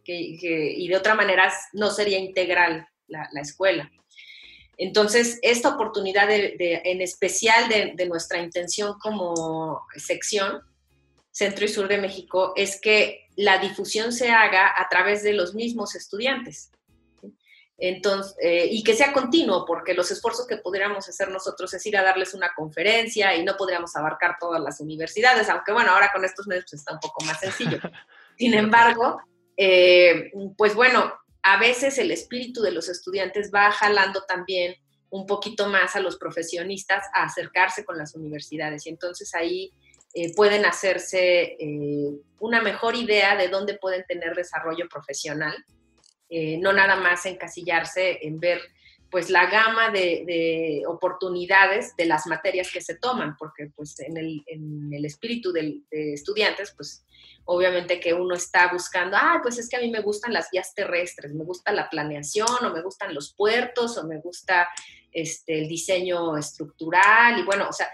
[0.08, 3.90] y de otra manera no sería integral la, escuela.
[4.78, 10.62] Entonces, esta oportunidad en especial de nuestra intención como sección
[11.36, 15.54] centro y sur de México es que la difusión se haga a través de los
[15.54, 16.70] mismos estudiantes.
[17.76, 21.98] Entonces, eh, y que sea continuo, porque los esfuerzos que pudiéramos hacer nosotros es ir
[21.98, 26.24] a darles una conferencia y no podríamos abarcar todas las universidades, aunque bueno, ahora con
[26.24, 27.80] estos medios pues, está un poco más sencillo.
[28.38, 29.20] Sin embargo,
[29.58, 34.76] eh, pues bueno, a veces el espíritu de los estudiantes va jalando también
[35.10, 39.70] un poquito más a los profesionistas a acercarse con las universidades y entonces ahí
[40.18, 45.54] eh, pueden hacerse eh, una mejor idea de dónde pueden tener desarrollo profesional,
[46.30, 48.62] eh, no nada más encasillarse en ver
[49.10, 55.04] pues la gama de, oportunidades de las materias que se toman, porque pues en el,
[55.04, 57.04] espíritu de estudiantes, pues
[57.44, 60.72] obviamente que uno está buscando, ah, pues es que a mí me gustan las vías
[60.74, 64.66] terrestres, me gusta la planeación, o me gustan los puertos, o me gusta
[65.12, 67.90] este, el diseño estructural, y bueno, o sea,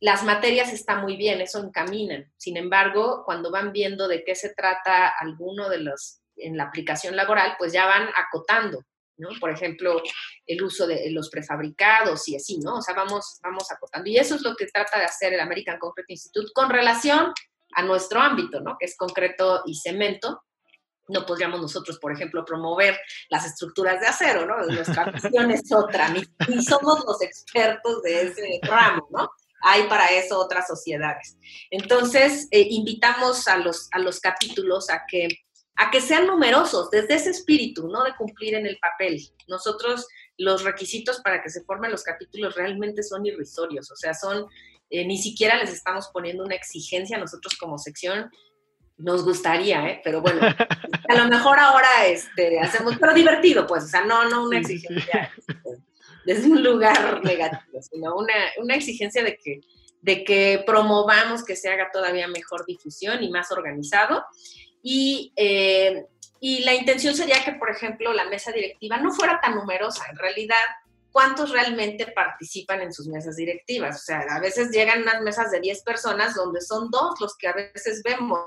[0.00, 2.32] las materias están muy bien, eso encaminan.
[2.38, 7.14] Sin embargo, cuando van viendo de qué se trata alguno de los en la aplicación
[7.16, 8.82] laboral, pues ya van acotando,
[9.18, 9.28] ¿no?
[9.38, 10.02] Por ejemplo,
[10.46, 12.76] el uso de los prefabricados y así, ¿no?
[12.76, 14.08] O sea, vamos, vamos acotando.
[14.08, 17.34] Y eso es lo que trata de hacer el American Concrete Institute con relación
[17.74, 18.76] a nuestro ámbito, ¿no?
[18.78, 20.44] Que es concreto y cemento.
[21.08, 24.64] No podríamos nosotros, por ejemplo, promover las estructuras de acero, ¿no?
[24.64, 29.30] Nuestra visión es otra, ni, ni somos los expertos de ese ramo, ¿no?
[29.60, 31.36] Hay para eso otras sociedades.
[31.70, 35.28] Entonces, eh, invitamos a los, a los capítulos a que,
[35.76, 38.04] a que sean numerosos, desde ese espíritu, ¿no?
[38.04, 39.20] De cumplir en el papel.
[39.48, 44.46] Nosotros, los requisitos para que se formen los capítulos realmente son irrisorios, o sea, son,
[44.90, 48.30] eh, ni siquiera les estamos poniendo una exigencia nosotros como sección,
[48.96, 50.00] nos gustaría, ¿eh?
[50.04, 50.40] pero bueno,
[51.08, 55.32] a lo mejor ahora este, hacemos, pero divertido, pues, o sea, no, no una exigencia
[56.24, 59.60] desde un lugar negativo, sino una, una exigencia de que,
[60.02, 64.24] de que promovamos que se haga todavía mejor difusión y más organizado.
[64.82, 66.06] Y, eh,
[66.40, 70.04] y la intención sería que, por ejemplo, la mesa directiva no fuera tan numerosa.
[70.10, 70.56] En realidad,
[71.12, 73.96] ¿cuántos realmente participan en sus mesas directivas?
[73.96, 77.48] O sea, a veces llegan unas mesas de 10 personas donde son dos los que
[77.48, 78.40] a veces vemos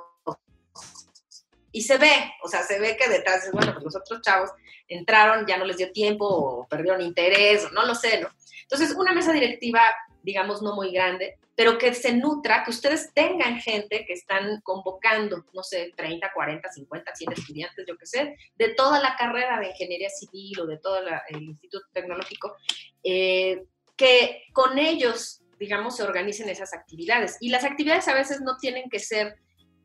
[1.73, 4.51] y se ve, o sea, se ve que detrás, bueno, pues los otros chavos
[4.87, 8.29] entraron, ya no les dio tiempo o perdieron interés, o no lo sé, ¿no?
[8.61, 9.81] Entonces, una mesa directiva,
[10.21, 15.45] digamos, no muy grande, pero que se nutra, que ustedes tengan gente que están convocando,
[15.51, 19.69] no sé, 30, 40, 50, 100 estudiantes, yo qué sé, de toda la carrera de
[19.69, 22.55] ingeniería civil o de todo el instituto tecnológico,
[23.03, 23.63] eh,
[23.95, 27.37] que con ellos, digamos, se organicen esas actividades.
[27.39, 29.37] Y las actividades a veces no tienen que ser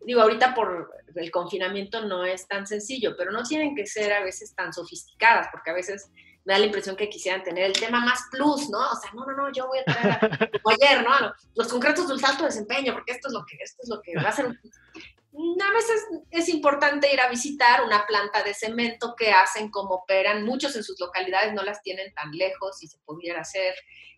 [0.08, 4.24] digo, ahorita por el confinamiento no es tan sencillo, pero no tienen que ser a
[4.24, 6.10] veces tan sofisticadas, porque a veces
[6.46, 8.78] me da la impresión que quisieran tener el tema más plus, ¿no?
[8.78, 10.18] O sea, no, no, no, yo voy a traer,
[10.62, 11.10] como ayer, ¿no?
[11.54, 14.16] Los concretos del salto de desempeño, porque esto es lo que, esto es lo que
[14.16, 14.46] va a ser.
[15.30, 20.42] A veces es importante ir a visitar una planta de cemento que hacen, como operan,
[20.42, 23.74] muchos en sus localidades no las tienen tan lejos y se pudiera hacer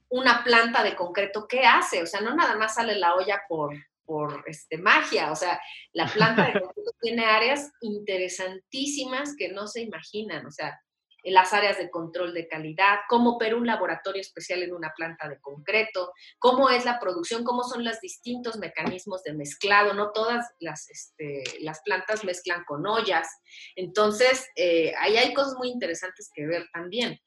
[0.09, 2.03] una planta de concreto, ¿qué hace?
[2.03, 3.75] O sea, no nada más sale la olla por,
[4.11, 5.31] por este, magia.
[5.31, 5.61] O sea,
[5.93, 10.45] la planta de concreto tiene áreas interesantísimas que no se imaginan.
[10.47, 10.81] O sea,
[11.23, 15.29] en las áreas de control de calidad, cómo opera un laboratorio especial en una planta
[15.29, 19.95] de concreto, cómo es la producción, cómo son los distintos mecanismos de mezclado.
[19.95, 23.29] No todas las, este, las plantas mezclan con ollas.
[23.77, 27.21] Entonces, eh, ahí hay cosas muy interesantes que ver también.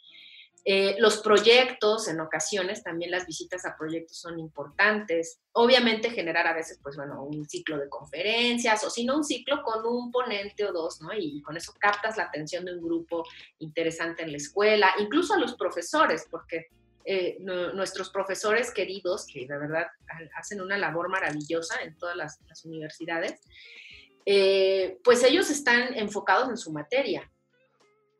[0.66, 5.40] Eh, los proyectos, en ocasiones, también las visitas a proyectos son importantes.
[5.52, 9.62] Obviamente generar a veces, pues bueno, un ciclo de conferencias o si no un ciclo
[9.62, 11.14] con un ponente o dos, ¿no?
[11.14, 13.26] Y con eso captas la atención de un grupo
[13.60, 16.68] interesante en la escuela, incluso a los profesores, porque
[17.04, 19.88] eh, nuestros profesores queridos, que de verdad
[20.38, 23.42] hacen una labor maravillosa en todas las universidades,
[24.26, 27.30] eh, pues ellos están enfocados en su materia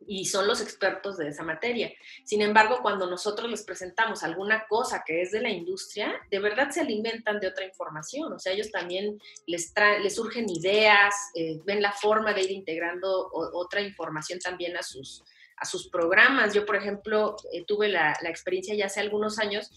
[0.08, 1.92] y son los expertos de esa materia.
[2.24, 6.70] Sin embargo, cuando nosotros les presentamos alguna cosa que es de la industria, de verdad
[6.70, 8.34] se alimentan de otra información.
[8.34, 13.30] O sea, ellos también les, les surgen ideas, eh, ven la forma de ir integrando
[13.34, 15.24] otra información también a sus,
[15.58, 16.54] a sus programas.
[16.54, 19.72] Yo, por ejemplo, eh, tuve la, la experiencia ya hace algunos años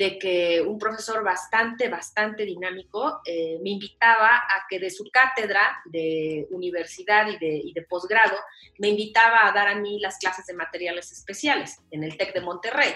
[0.00, 5.82] de que un profesor bastante, bastante dinámico eh, me invitaba a que de su cátedra
[5.84, 7.36] de universidad y
[7.74, 8.34] de, posgrado,
[8.78, 12.40] me invitaba a dar a mí las clases de materiales especiales en el TEC de
[12.40, 12.94] Monterrey.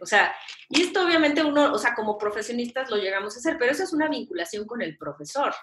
[0.00, 0.34] O sea,
[0.70, 3.92] y esto obviamente uno, o sea, como profesionistas lo llegamos a hacer, pero eso es
[3.92, 5.54] una vinculación con el profesor,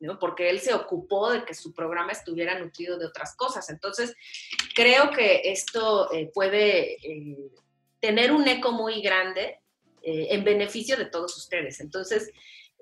[0.00, 0.18] ¿no?
[0.18, 3.70] Porque él se ocupó de que su programa estuviera nutrido de otras cosas.
[3.70, 4.14] Entonces,
[4.74, 7.52] creo que esto eh, puede eh,
[8.00, 9.59] tener un eco muy grande
[10.02, 11.80] eh, en beneficio de todos ustedes.
[11.80, 12.30] Entonces,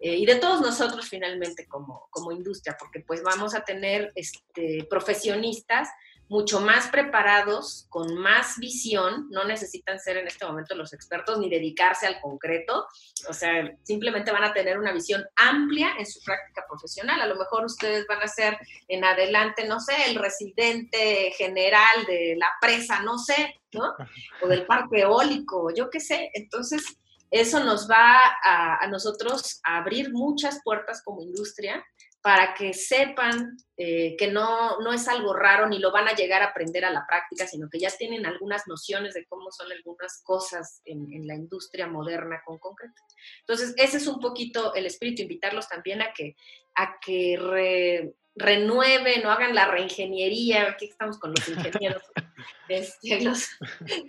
[0.01, 4.87] eh, y de todos nosotros finalmente como, como industria, porque pues vamos a tener este,
[4.89, 5.89] profesionistas
[6.29, 11.49] mucho más preparados, con más visión, no necesitan ser en este momento los expertos ni
[11.49, 12.87] dedicarse al concreto,
[13.29, 17.21] o sea, simplemente van a tener una visión amplia en su práctica profesional.
[17.21, 22.37] A lo mejor ustedes van a ser en adelante, no sé, el residente general de
[22.37, 23.95] la presa, no sé, ¿no?
[24.43, 26.31] O del parque eólico, yo qué sé.
[26.35, 26.99] Entonces,
[27.31, 31.85] eso nos va a, nosotros a abrir muchas puertas como industria
[32.21, 36.43] para que sepan eh, que no, no, es algo raro ni lo van a llegar
[36.43, 40.21] a aprender a la práctica, sino que ya tienen algunas nociones de cómo son algunas
[40.25, 43.01] cosas en, la industria moderna con concreto.
[43.41, 46.35] Entonces, ese es un poquito el espíritu, invitarlos también a que,
[46.75, 52.03] a que renueven o hagan la reingeniería, aquí estamos con los ingenieros,
[52.68, 53.48] este, los,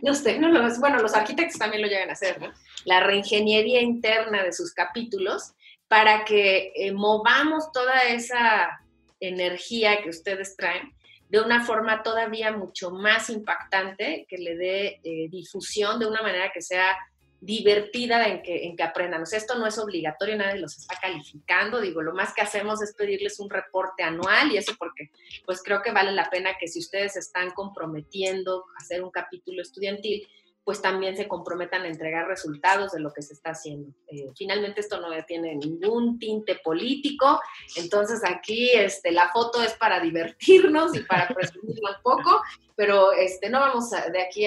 [0.01, 2.53] los, tecnólogos, bueno, los arquitectos también lo llegan a hacer, ¿no?
[2.85, 5.53] La reingeniería interna de sus capítulos
[5.87, 8.79] para que eh, movamos toda esa
[9.19, 10.93] energía que ustedes traen
[11.29, 16.51] de una forma todavía mucho más impactante, que le dé eh, difusión de una manera
[16.51, 16.97] que sea
[17.41, 19.21] divertida en que, en que aprendan.
[19.21, 21.79] O sea, esto no es obligatorio, nadie los está calificando.
[21.79, 25.11] Digo, lo más que hacemos es pedirles un reporte anual y eso porque
[25.45, 29.61] pues creo que vale la pena que si ustedes están comprometiendo a hacer un capítulo
[29.61, 30.27] estudiantil,
[30.63, 33.91] pues también se comprometan a entregar resultados de lo que se está haciendo.
[34.07, 37.39] Eh, finalmente esto no tiene ningún tinte político,
[37.75, 42.41] entonces aquí este, la foto es para divertirnos y para presumirla un poco,
[42.75, 44.45] pero este, no vamos de aquí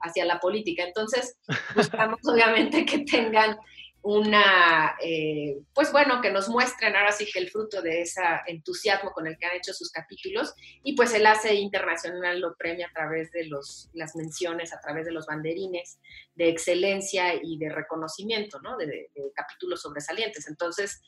[0.00, 0.84] hacia la política.
[0.84, 1.36] Entonces
[1.74, 3.58] buscamos obviamente que tengan
[4.04, 9.12] una, eh, pues bueno, que nos muestren ahora sí que el fruto de ese entusiasmo
[9.12, 12.92] con el que han hecho sus capítulos y pues el ACE Internacional lo premia a
[12.92, 15.98] través de los, las menciones, a través de los banderines
[16.34, 18.76] de excelencia y de reconocimiento, ¿no?
[18.76, 20.48] De, capítulos sobresalientes.
[20.48, 21.00] Entonces,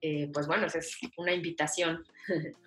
[0.00, 2.04] eh, pues bueno, esa es una invitación.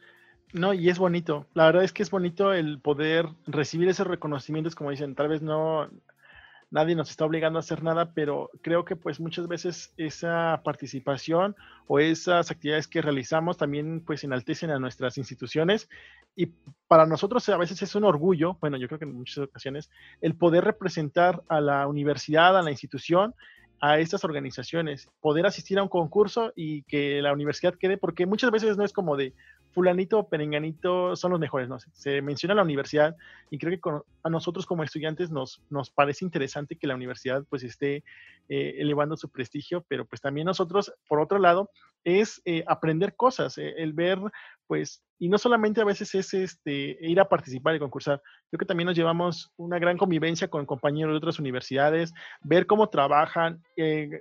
[0.54, 1.46] No, y es bonito.
[1.56, 5.42] La verdad es que es bonito el poder recibir esos reconocimientos, como dicen, tal vez
[5.42, 5.90] no
[6.70, 11.56] nadie nos está obligando a hacer nada, pero creo que pues muchas veces esa participación
[11.88, 15.90] o esas actividades que realizamos también pues enaltecen a nuestras instituciones.
[16.36, 16.48] Y
[16.88, 19.90] para nosotros a veces es un orgullo, bueno, yo creo que en muchas ocasiones,
[20.22, 23.34] el poder representar a la universidad, a la institución,
[23.80, 28.52] a estas organizaciones, poder asistir a un concurso y que la universidad quede, porque muchas
[28.52, 29.34] veces no es como de,
[29.78, 31.78] fulanito o perenganito son los mejores, ¿no?
[31.94, 33.16] Se menciona la universidad
[33.52, 37.62] y creo que a nosotros como estudiantes nos, nos parece interesante que la universidad pues
[37.62, 38.04] esté
[38.50, 41.70] eh, elevando su prestigio, pero pues también nosotros, por otro lado,
[42.04, 44.18] es eh, aprender cosas, eh, el ver
[44.66, 48.66] pues, y no solamente a veces es este, ir a participar y concursar, creo que
[48.66, 53.62] también nos llevamos una gran convivencia con compañeros de otras universidades, ver cómo trabajan,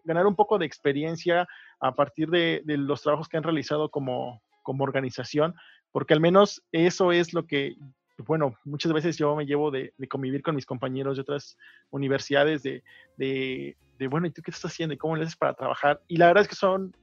[0.04, 1.48] ganar un poco de experiencia
[1.80, 5.54] a partir de, de los trabajos que han realizado como, como organización,
[5.92, 7.76] porque al menos eso es lo que,
[8.18, 11.56] bueno, muchas veces yo me llevo de, convivir con mis compañeros de otras
[11.90, 12.82] universidades, de,
[13.16, 13.76] de,
[14.08, 14.92] bueno, ¿y tú qué estás haciendo?
[14.92, 16.02] ¿Y cómo le haces para trabajar?
[16.08, 16.96] Y la verdad es que son,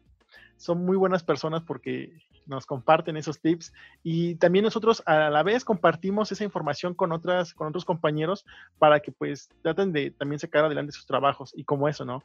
[0.57, 2.11] son muy buenas personas porque
[2.47, 3.71] nos comparten esos tips
[4.03, 8.45] y también nosotros a la vez compartimos esa información con otras con otros compañeros
[8.77, 12.21] para que pues traten de también sacar adelante sus trabajos y como eso, ¿no?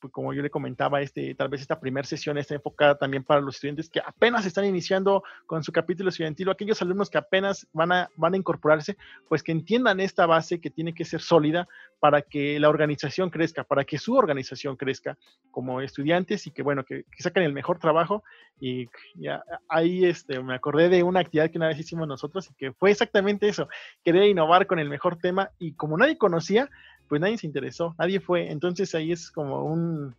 [0.00, 3.40] Pues, como yo le comentaba, este, tal vez esta primera sesión está enfocada también para
[3.40, 7.66] los estudiantes que apenas están iniciando con su capítulo estudiantil, o aquellos alumnos que apenas
[7.72, 8.96] van a, van a incorporarse,
[9.28, 11.68] pues que entiendan esta base que tiene que ser sólida
[12.00, 15.16] para que la organización crezca, para que su organización crezca
[15.50, 18.22] como estudiantes y que, bueno, que, saquen el mejor trabajo.
[18.60, 22.54] Y ya, ahí este, me acordé de una actividad que una vez hicimos nosotros y
[22.54, 23.68] que fue exactamente eso,
[24.04, 26.68] querer innovar con el mejor tema y como nadie conocía,
[27.08, 28.50] pues nadie se interesó, nadie fue.
[28.50, 30.14] Entonces ahí es como un,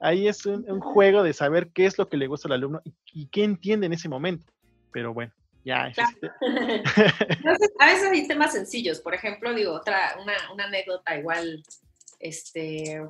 [0.00, 3.26] ahí es un, juego de saber qué es lo que le gusta al alumno y,
[3.26, 4.52] qué entiende en ese momento.
[4.92, 5.32] pero bueno,
[5.64, 5.88] ya.
[5.88, 6.30] Este
[7.78, 11.62] a veces hay temas sencillos, por ejemplo, digo, otra, una, anécdota igual,
[12.18, 13.02] este,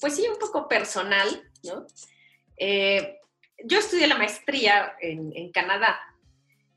[0.00, 1.28] pues sí, un poco personal,
[1.64, 1.86] ¿no?
[2.56, 3.18] Eh,
[3.64, 5.98] yo estudié la maestría en, Canadá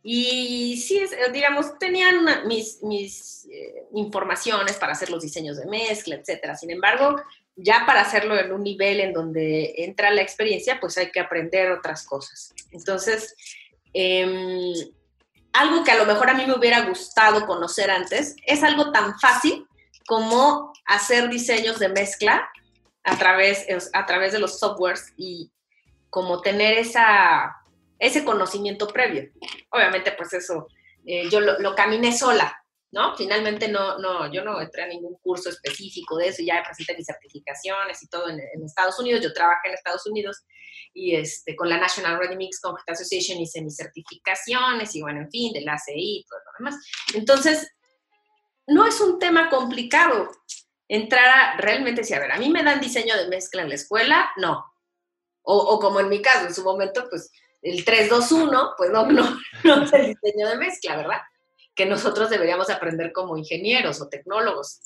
[0.06, 1.02] y sí,
[1.32, 6.58] digamos, tenían mis, mis eh, informaciones para hacer los diseños de mezcla, etcétera.
[6.58, 7.16] Sin embargo,
[7.56, 11.72] ya para hacerlo en un nivel en donde entra la experiencia, pues hay que aprender
[11.72, 12.54] otras cosas.
[12.72, 13.34] Entonces,
[13.94, 14.74] em,
[15.54, 19.18] algo que a lo mejor a mí me hubiera gustado conocer antes es algo tan
[19.20, 19.66] fácil
[20.06, 22.50] como hacer diseños de mezcla
[23.06, 25.50] a través, a través de los softwares y
[26.10, 27.63] como tener esa,
[28.04, 29.32] ese conocimiento previo.
[29.72, 30.68] Obviamente, pues eso,
[31.06, 32.54] eh, yo lo, lo, caminé sola,
[32.92, 33.16] ¿no?
[33.16, 37.06] Finalmente no, no, yo no entré a ningún curso específico de eso, ya presenté mis
[37.06, 40.44] certificaciones y todo en, Estados Unidos, yo trabajé en Estados Unidos
[40.94, 45.32] y este, con la National Ready Mix Concrete Association hice mis certificaciones y bueno, en
[45.32, 46.86] fin, de la ACI y todo lo demás.
[47.14, 47.72] Entonces,
[48.68, 50.30] no es un tema complicado
[50.90, 53.76] entrar a realmente, si a ver, a mí me dan diseño de mezcla en la
[53.76, 54.66] escuela, no.
[55.42, 57.32] O, o como en mi caso, en su momento, pues
[57.64, 61.22] el 321, pues no, no, no es el diseño de mezcla, ¿verdad?
[61.76, 64.82] que nosotros deberíamos aprender como ingenieros o tecnólogos.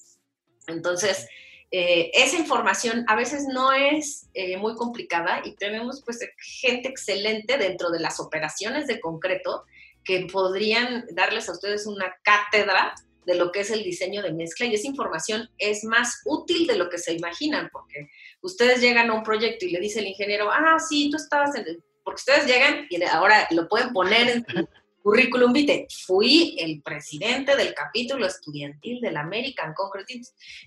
[0.67, 1.27] Entonces,
[1.71, 7.57] eh, esa información a veces no es eh, muy complicada y tenemos pues gente excelente
[7.57, 9.65] dentro de las operaciones de concreto
[10.03, 12.93] que podrían darles a ustedes una cátedra
[13.25, 16.77] de lo que es el diseño de mezcla y esa información es más útil de
[16.77, 18.09] lo que se imaginan porque
[18.39, 21.67] ustedes llegan a un proyecto y le dice el ingeniero, ah, sí, tú estabas en
[21.67, 21.83] el...
[22.07, 24.69] porque ustedes llegan y ahora lo pueden poner en
[25.03, 30.21] currículum vitae, fui el presidente del capítulo estudiantil del American Concrete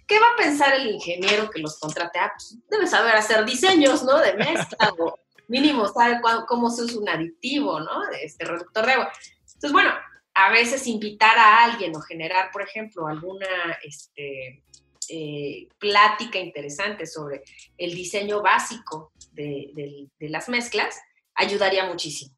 [0.06, 2.18] ¿Qué va a pensar el ingeniero que los contrate?
[2.18, 4.18] Ah, pues, debe saber hacer diseños, ¿no?
[4.18, 5.18] De mezcla o
[5.48, 8.06] mínimo sabe cómo se usa un aditivo, ¿no?
[8.08, 9.10] De este reductor de agua.
[9.40, 9.94] Entonces, bueno,
[10.34, 13.46] a veces invitar a alguien o generar, por ejemplo, alguna
[13.82, 14.62] este,
[15.08, 17.44] eh, plática interesante sobre
[17.78, 21.00] el diseño básico de las mezclas
[21.40, 22.34] ayudaría muchísimo.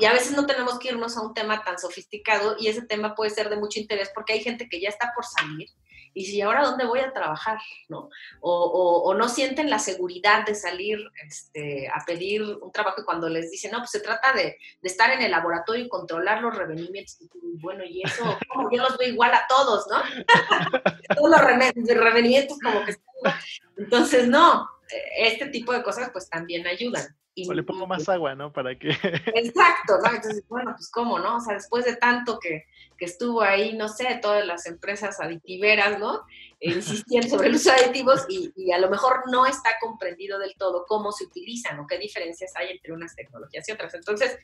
[0.00, 3.14] Y a veces no tenemos que irnos a un tema tan sofisticado y ese tema
[3.14, 5.68] puede ser de mucho interés porque hay gente que ya está por salir
[6.16, 7.58] y si ahora dónde voy a trabajar,
[7.90, 8.08] ¿no?
[8.40, 10.98] O, no sienten la seguridad de salir
[11.28, 15.10] este, a pedir un trabajo y cuando les dicen, no, pues se trata de, estar
[15.10, 17.18] en el laboratorio y controlar los revenimientos.
[17.20, 20.00] Y bueno, y eso, como yo los veo igual a todos, ¿no?
[21.14, 22.96] Todos los revenimientos como que...
[23.76, 24.66] Entonces, no,
[25.18, 27.14] este tipo de cosas pues también ayudan
[27.48, 28.52] o le pongo más agua, ¿no?
[28.52, 28.88] Para que...
[29.34, 30.14] Exacto, ¿no?
[30.14, 31.36] Entonces, bueno, pues cómo, ¿no?
[31.36, 32.64] O sea, después de tanto que,
[32.96, 36.22] que estuvo ahí, no sé, todas las empresas aditiveras, ¿no?
[36.60, 40.38] E insistiendo sobre el uso de aditivos y, y, a lo mejor no está comprendido
[40.38, 43.92] del todo cómo se utilizan o qué diferencias hay entre unas tecnologías y otras.
[43.92, 44.38] Entonces,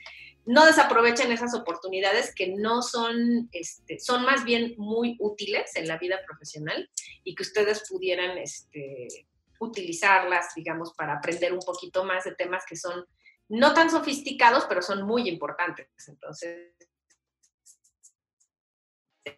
[0.45, 5.99] no desaprovechen esas oportunidades que no son, este, son más bien muy útiles en la
[5.99, 6.90] vida profesional
[7.24, 9.26] y que ustedes pudieran, este,
[9.63, 13.05] utilizarlas, digamos, para aprender un poquito más de temas que son
[13.49, 15.89] no tan sofisticados, pero son muy importantes.
[16.09, 16.75] Entonces,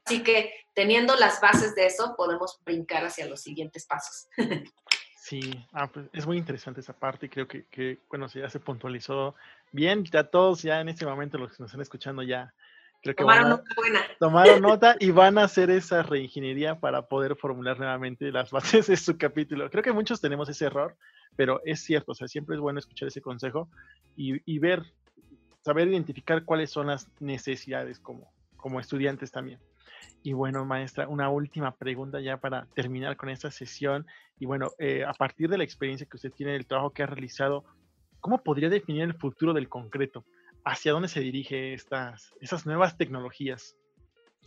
[0.05, 4.29] así que teniendo las bases de eso, podemos brincar hacia los siguientes pasos.
[5.25, 5.41] Sí,
[5.73, 9.35] ah, pues es muy interesante esa parte y creo que, bueno, ya se puntualizó
[9.73, 12.53] bien, ya todos ya en este momento los que nos están escuchando ya
[13.13, 14.01] tomaron nota buena.
[14.19, 18.97] Tomaron nota y van a hacer esa reingeniería para poder formular nuevamente las bases de
[18.97, 19.69] su capítulo.
[19.71, 20.97] Creo que muchos tenemos ese error,
[21.37, 23.69] pero es cierto, o sea, siempre es bueno escuchar ese consejo
[24.17, 24.85] y, ver,
[25.63, 29.59] saber identificar cuáles son las necesidades como, como estudiantes también.
[30.23, 34.07] Y bueno, maestra, una última pregunta ya para terminar con esta sesión.
[34.39, 37.07] Y bueno, eh, a partir de la experiencia que usted tiene, del trabajo que ha
[37.07, 37.65] realizado,
[38.21, 40.25] ¿cómo podría definir el futuro del concreto?
[40.65, 43.77] Hacia dónde se dirige estas, esas nuevas tecnologías.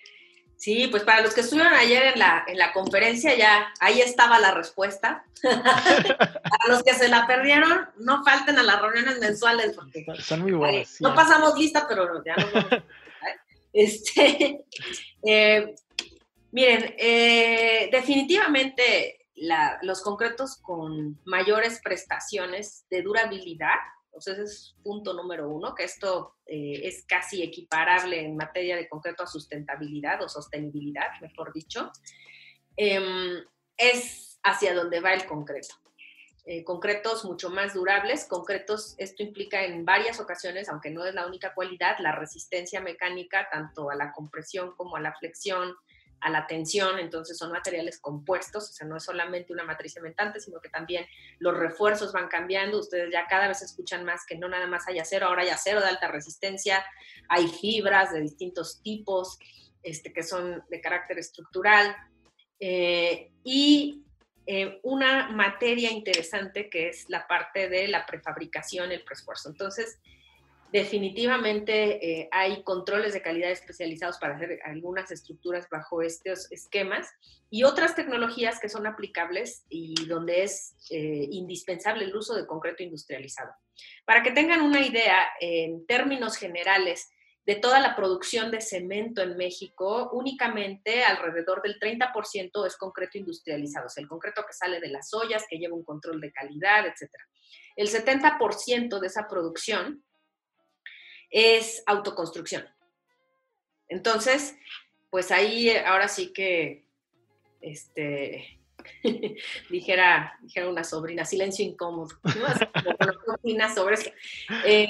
[0.59, 4.41] Sí, pues para los que estuvieron ayer en la, en la conferencia ya ahí estaba
[4.41, 5.25] la respuesta.
[5.41, 10.51] para los que se la perdieron, no falten a las reuniones mensuales porque son muy
[10.51, 11.01] buenas.
[11.01, 12.83] no pasamos lista, pero ya no.
[13.73, 14.65] este,
[15.25, 15.77] eh,
[16.51, 19.29] miren, eh, definitivamente
[19.83, 23.77] los concretos con mayores prestaciones de durabilidad
[24.27, 29.23] ese es punto número uno, que esto eh, es casi equiparable en materia de concreto
[29.23, 31.93] a sustentabilidad o sostenibilidad, mejor dicho,
[32.77, 33.45] em,
[33.77, 35.75] es hacia donde va el concreto.
[36.51, 41.27] Eh, concretos mucho más durables, concretos, esto implica en varias ocasiones, aunque no es la
[41.27, 45.75] única cualidad, la resistencia mecánica tanto a la compresión como a la flexión,
[46.21, 50.41] a la tensión, entonces son materiales compuestos, o sea, no es solamente una matriz cementante,
[50.41, 51.07] sino que también
[51.39, 52.79] los refuerzos van cambiando.
[52.79, 55.81] Ustedes ya cada vez escuchan más que no nada más hay acero, ahora hay acero
[55.81, 56.85] de alta resistencia,
[57.29, 59.39] hay fibras de distintos tipos
[59.83, 61.97] este, que son de carácter estructural.
[62.61, 64.05] Eh, y
[64.47, 69.51] eh, una materia interesante que es la parte de la prefabricación, el preesfuerzo.
[69.51, 70.01] Entonces,
[70.73, 77.09] definitivamente eh, hay controles de calidad especializados para hacer algunas estructuras bajo estos esquemas
[77.51, 82.83] y otras tecnologías que son aplicables y donde es eh, indispensable el uso de concreto
[82.83, 83.53] industrializado.
[84.05, 87.09] Para que tengan una idea, en términos generales,
[87.49, 93.87] de toda la producción de cemento en México, únicamente alrededor del 30% es concreto industrializado,
[93.87, 96.87] o sea, el concreto que sale de las ollas, que lleva un control de calidad,
[96.87, 97.11] etc.
[97.75, 100.05] El 70% de esa producción
[101.31, 102.65] es autoconstrucción.
[103.89, 104.57] Entonces,
[105.11, 106.85] pues ahí eh, ahora sí que,
[107.61, 108.61] este,
[109.71, 112.17] dijera, una sobrina, silencio incómodo.
[112.25, 112.47] ¿no?
[114.65, 114.89] Eh,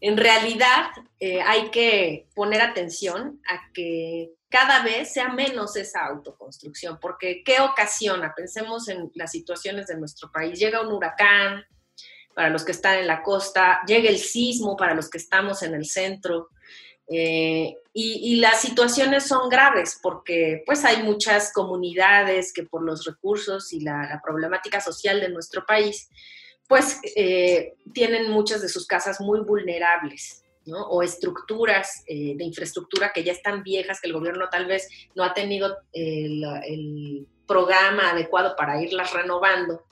[0.00, 6.98] en realidad eh, hay que poner atención a que cada vez sea menos esa autoconstrucción,
[7.00, 8.34] porque ¿qué ocasiona?
[8.34, 10.58] Pensemos en las situaciones de nuestro país.
[10.58, 11.64] Llega un huracán,
[12.34, 15.74] para los que están en la costa, llega el sismo para los que estamos en
[15.74, 16.48] el centro.
[17.08, 23.72] Eh, y, las situaciones son graves porque pues hay muchas comunidades que por los recursos
[23.72, 26.08] y la, problemática social de nuestro país,
[26.68, 30.44] pues eh, tienen muchas de sus casas muy vulnerables.
[30.66, 30.82] ¿no?
[30.88, 35.24] o estructuras eh, de infraestructura que ya están viejas, que el gobierno tal vez no
[35.24, 39.84] ha tenido el, el programa adecuado para irlas renovando.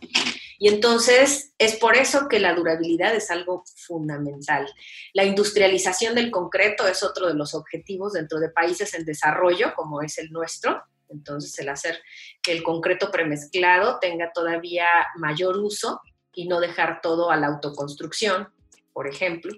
[0.61, 4.73] Y entonces es por eso que la durabilidad es algo fundamental.
[5.13, 10.03] La industrialización del concreto es otro de los objetivos dentro de países en desarrollo, como
[10.03, 10.85] es el nuestro.
[11.09, 12.01] Entonces el hacer
[12.43, 14.87] que el concreto premezclado tenga todavía
[15.17, 16.01] mayor uso
[16.33, 18.49] y no dejar todo a la autoconstrucción,
[18.93, 19.53] por ejemplo.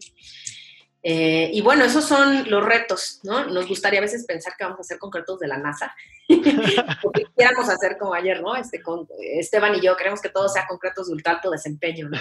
[1.03, 3.47] Eh, y bueno, esos son los retos, ¿no?
[3.47, 5.95] Nos gustaría a veces pensar que vamos a hacer concretos de la NASA,
[7.03, 8.55] porque quisiéramos hacer como ayer, ¿no?
[8.55, 12.19] Este, con, Esteban y yo queremos que todo sea concretos de alto desempeño, ¿no?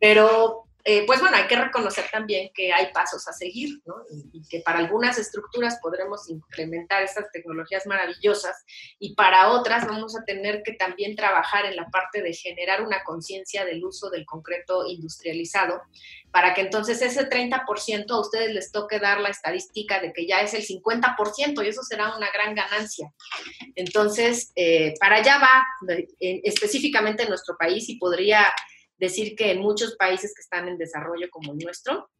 [0.00, 3.94] Pero eh, pues bueno, hay que reconocer también que hay pasos a seguir, ¿no?
[4.32, 8.62] Y, que para algunas estructuras podremos implementar estas tecnologías maravillosas
[8.98, 13.02] y para otras vamos a tener que también trabajar en la parte de generar una
[13.02, 15.80] conciencia del uso del concreto industrializado,
[16.30, 20.42] para que entonces ese 30% a ustedes les toque dar la estadística de que ya
[20.42, 23.10] es el 50% y eso será una gran ganancia.
[23.74, 25.64] Entonces, eh, para allá va
[26.20, 28.52] específicamente en nuestro país y podría
[28.96, 32.10] decir que en muchos países que están en desarrollo como nuestro,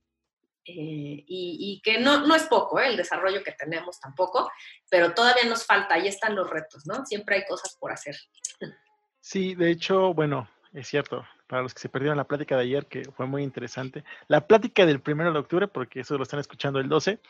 [0.67, 2.87] eh, y, que no, no es poco ¿eh?
[2.87, 4.51] el desarrollo que tenemos tampoco,
[4.89, 7.05] pero todavía nos falta, ahí están los retos, ¿no?
[7.05, 8.17] Siempre hay cosas por hacer.
[9.21, 12.87] Sí, de hecho, bueno, es cierto, para los que se perdieron la plática de ayer,
[12.87, 16.81] que fue muy interesante, la plática del primero de octubre, porque eso lo están escuchando
[16.81, 17.21] el 12,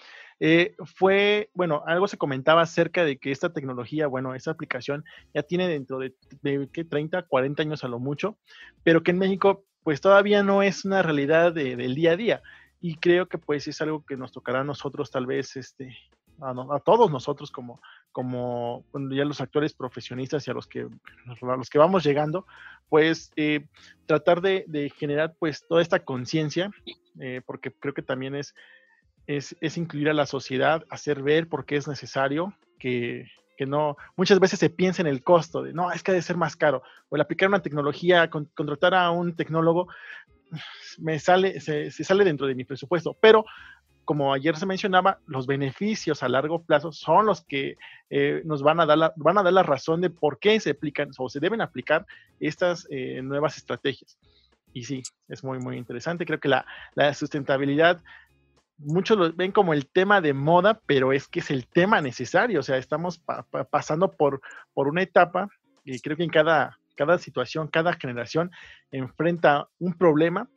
[0.41, 5.43] eh, fue, bueno, algo se comentaba acerca de que esta tecnología, bueno, esta aplicación ya
[5.43, 8.39] tiene dentro de, de 30, 40 años a lo mucho,
[8.83, 12.43] pero que en México pues todavía no es una realidad del día a día.
[12.81, 15.97] Y creo que pues es algo que nos tocará a nosotros tal vez, este,
[16.41, 17.81] a, todos nosotros como,
[18.15, 22.47] como ya los actores profesionistas y a los que, a los que vamos llegando,
[22.89, 23.67] pues eh,
[24.07, 26.71] tratar de, de, generar pues toda esta conciencia,
[27.21, 28.55] eh, porque creo que también es
[29.27, 33.27] es, incluir a la sociedad, hacer ver por qué es necesario, que,
[33.67, 36.57] no, muchas veces se piensa en el costo de, no, es que debe ser más
[36.57, 39.89] caro, o el aplicar una tecnología, contratar a un tecnólogo,
[40.99, 43.45] me sale, se, sale dentro de mi presupuesto, pero
[44.05, 47.77] como ayer se mencionaba, los beneficios a largo plazo son los que
[48.11, 50.71] eh, nos van a, dar la, van a dar la razón de por qué se
[50.71, 52.07] aplican o se deben aplicar
[52.41, 54.19] estas eh, nuevas estrategias.
[54.73, 56.27] Y sí, es muy, muy interesante.
[56.27, 58.03] Creo que la, la sustentabilidad
[58.79, 62.61] muchos lo ven como el tema de moda, pero es que es el tema necesario,
[62.61, 63.21] o sea, estamos
[63.71, 64.41] pasando por,
[64.73, 65.49] por una etapa
[65.85, 68.51] y creo que en cada, cada situación, cada generación
[68.91, 70.49] enfrenta un problema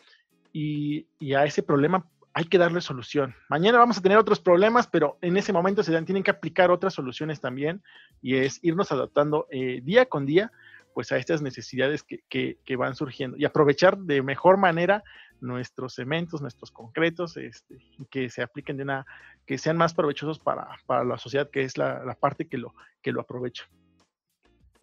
[0.54, 3.34] y, a ese problema hay que darle solución.
[3.50, 6.94] Mañana vamos a tener otros problemas, pero en ese momento se tienen que aplicar otras
[6.94, 7.82] soluciones también
[8.22, 10.52] y es irnos adaptando eh, día con día
[10.94, 15.04] pues a estas necesidades que, que, van surgiendo y aprovechar de mejor manera
[15.42, 17.80] nuestros cementos, nuestros concretos, este,
[18.12, 19.08] que se apliquen de una,
[19.48, 22.76] que sean más provechosos para, para la sociedad, que es la, la, parte que lo,
[23.02, 23.64] que lo aprovecha.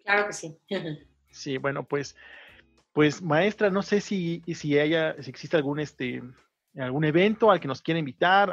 [0.03, 0.57] Claro que sí.
[1.31, 2.17] sí, bueno, pues,
[2.91, 6.21] pues maestra, no sé si, si haya, si existe algún este
[6.77, 8.51] algún evento al que nos quiera invitar,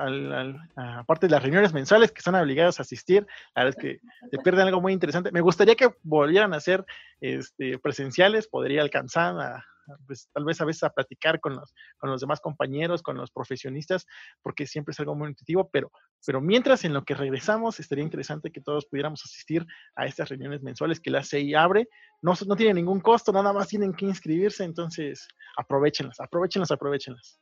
[0.77, 4.01] aparte de las reuniones mensuales que están obligados a asistir, la verdad es que
[4.31, 5.33] se pierden algo muy interesante.
[5.33, 6.85] Me gustaría que volvieran a ser
[7.21, 9.65] este, presenciales, podría alcanzar a,
[10.07, 13.31] pues, tal vez a veces a platicar con los, con los demás compañeros, con los
[13.31, 14.07] profesionistas,
[14.43, 15.91] porque siempre es algo muy intuitivo, pero,
[16.25, 19.67] pero mientras en lo que regresamos, estaría interesante que todos pudiéramos asistir
[19.97, 21.89] a estas reuniones mensuales que la CI abre.
[22.21, 27.41] No, no tiene ningún costo, nada más tienen que inscribirse, entonces aprovechenlas, aprovechenlas, aprovechenlas.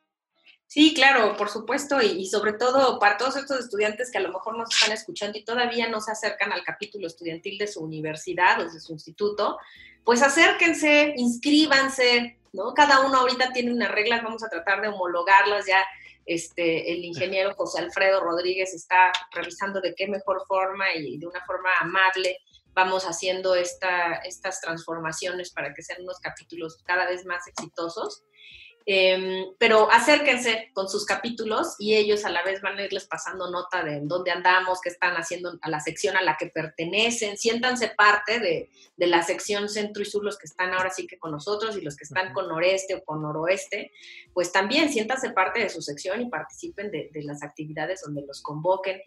[0.72, 4.56] Sí, claro, por supuesto, y, sobre todo para todos estos estudiantes que a lo mejor
[4.56, 8.70] nos están escuchando y todavía no se acercan al capítulo estudiantil de su universidad o
[8.72, 9.58] de su instituto,
[10.04, 12.72] pues acérquense, inscríbanse, ¿no?
[12.72, 15.84] Cada uno ahorita tiene unas reglas, vamos a tratar de homologarlas ya.
[16.24, 21.44] Este, el ingeniero José Alfredo Rodríguez está revisando de qué mejor forma y de una
[21.46, 22.38] forma amable
[22.74, 28.22] vamos haciendo esta, estas transformaciones para que sean unos capítulos cada vez más exitosos.
[28.86, 33.50] Em, pero acérquense con sus capítulos y ellos a la vez van a irles pasando
[33.50, 37.36] nota de dónde andamos, qué están haciendo a la sección a la que pertenecen.
[37.36, 41.18] Siéntanse parte de, de, la sección centro y sur, los que están ahora sí que
[41.18, 43.92] con nosotros y los que están con noreste o con noroeste,
[44.32, 48.40] pues también siéntanse parte de su sección y participen de, de las actividades donde los
[48.40, 49.02] convoquen.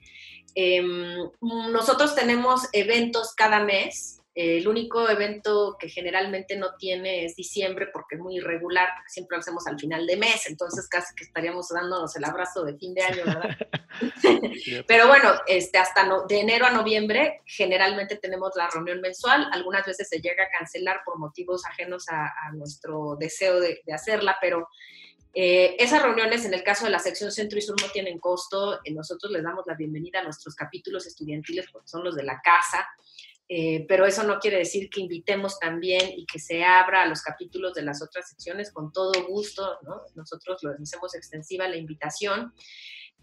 [0.55, 7.88] Em, nosotros tenemos eventos cada mes el único evento que generalmente no tiene es diciembre
[7.93, 11.23] porque es muy irregular, porque siempre lo hacemos al final de mes, entonces casi que
[11.23, 13.57] estaríamos dándonos el abrazo de fin de año, ¿verdad?
[14.88, 20.09] Pero bueno, este, hasta de enero a noviembre generalmente tenemos la reunión mensual, algunas veces
[20.09, 24.69] se llega a cancelar por motivos ajenos a, nuestro deseo de, hacerla, pero
[25.34, 28.79] eh, esas reuniones, en el caso de la sección Centro y Sur, no tienen costo.
[28.91, 32.88] nosotros les damos la bienvenida a nuestros capítulos estudiantiles porque son los de la casa.
[33.49, 37.21] Eh, pero eso no quiere decir que invitemos también y que se abra a los
[37.21, 40.01] capítulos de las otras secciones con todo gusto, ¿no?
[40.15, 42.53] Nosotros lo hacemos extensiva la invitación.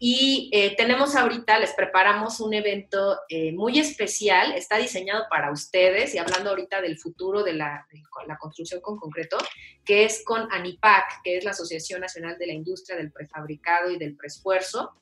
[0.03, 6.15] Y eh, tenemos ahorita, les preparamos un evento eh, muy especial, está diseñado para ustedes
[6.15, 9.37] y hablando ahorita del futuro de la, de la, construcción con concreto,
[9.85, 13.99] que es con ANIPAC, que es la Asociación Nacional de la Industria del Prefabricado y
[13.99, 14.95] del Preesfuerzo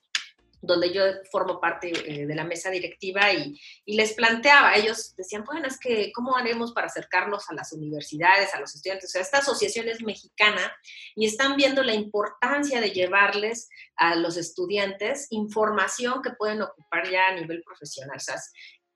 [0.60, 5.66] donde yo formo parte eh, de la mesa directiva y, les planteaba, ellos decían, bueno,
[5.66, 9.10] es que, ¿cómo haremos para acercarnos a las universidades, a los estudiantes?
[9.10, 10.72] O sea, esta asociación es mexicana
[11.14, 17.28] y están viendo la importancia de llevarles a los estudiantes información que pueden ocupar ya
[17.28, 18.16] a nivel profesional.
[18.16, 18.36] O sea,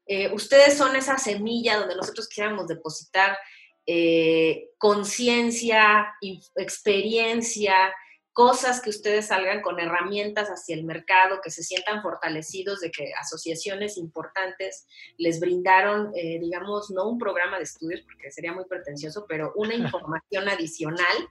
[0.07, 3.39] eh, ustedes son esa semilla donde nosotros quisiéramos depositar
[3.87, 6.15] eh, conciencia,
[6.55, 7.93] experiencia,
[8.33, 13.13] cosas que ustedes salgan con herramientas hacia el mercado, que se sientan fortalecidos de que
[13.21, 14.87] asociaciones importantes
[15.19, 19.75] les brindaron, eh, digamos, no un programa de estudios, porque sería muy pretencioso, pero una
[19.75, 21.29] información adicional.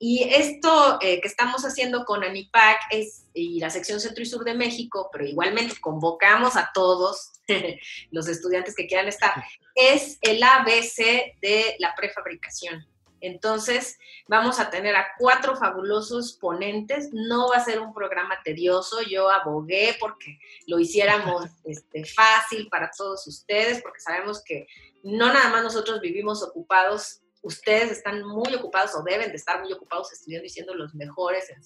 [0.00, 4.44] Y esto eh, que estamos haciendo con ANIPAC es, y la sección Centro y Sur
[4.44, 7.32] de México, pero igualmente convocamos a todos
[8.12, 12.86] los estudiantes que quieran estar, es el ABC de la prefabricación.
[13.20, 17.10] Entonces, vamos a tener a cuatro fabulosos ponentes.
[17.12, 19.02] No va a ser un programa tedioso.
[19.02, 24.66] Yo abogué porque lo hiciéramos este, fácil para todos ustedes, porque sabemos que
[25.02, 27.20] no nada más nosotros vivimos ocupados.
[27.40, 31.48] Ustedes están muy ocupados o deben de estar muy ocupados estudiando y siendo los mejores
[31.50, 31.64] en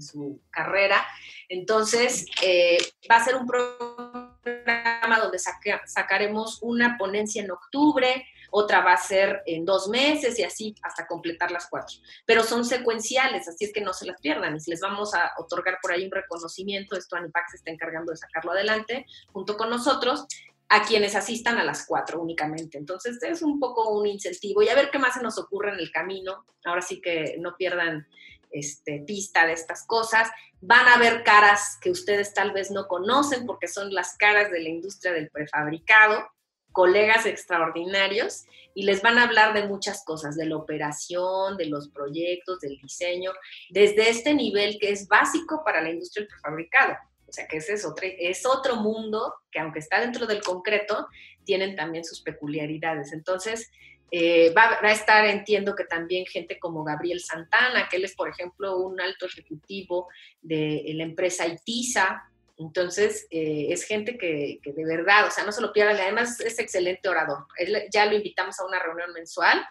[0.00, 1.06] su, carrera.
[1.48, 2.78] Entonces, eh,
[3.08, 9.42] va a ser un programa donde sacaremos una ponencia en octubre, otra va a ser
[9.46, 11.96] en dos meses y así hasta completar las cuatro.
[12.26, 15.78] Pero son secuenciales, así es que no se las pierdan y les vamos a otorgar
[15.80, 20.26] por ahí un reconocimiento, esto Anipac se está encargando de sacarlo adelante junto con nosotros
[20.68, 22.78] a quienes asistan a las cuatro únicamente.
[22.78, 25.80] Entonces es un poco un incentivo y a ver qué más se nos ocurre en
[25.80, 26.44] el camino.
[26.64, 28.06] Ahora sí que no pierdan
[28.52, 30.30] este, pista de estas cosas.
[30.60, 34.60] Van a ver caras que ustedes tal vez no conocen porque son las caras de
[34.60, 36.28] la industria del prefabricado
[36.72, 41.88] colegas extraordinarios y les van a hablar de muchas cosas, de la operación, de los
[41.88, 43.32] proyectos, del diseño,
[43.70, 46.94] desde este nivel que es básico para la industria del prefabricado.
[47.26, 51.06] O sea que ese es otro, es otro mundo que aunque está dentro del concreto,
[51.44, 53.12] tienen también sus peculiaridades.
[53.12, 53.70] Entonces,
[54.12, 58.28] eh, va, a estar, entiendo que también gente como Gabriel Santana, que él es, por
[58.28, 60.08] ejemplo, un alto ejecutivo
[60.42, 62.29] de la empresa ITISA,
[62.60, 66.58] entonces, eh, es gente que, de verdad, o sea, no se lo pierdan, además es
[66.58, 67.46] excelente orador.
[67.90, 69.64] ya lo invitamos a una reunión mensual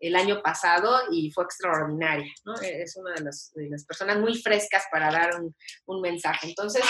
[0.00, 2.26] el año pasado y fue extraordinaria.
[2.62, 3.52] Es una de las,
[3.86, 5.40] personas muy frescas para dar
[5.86, 6.48] un, mensaje.
[6.48, 6.82] Entonces,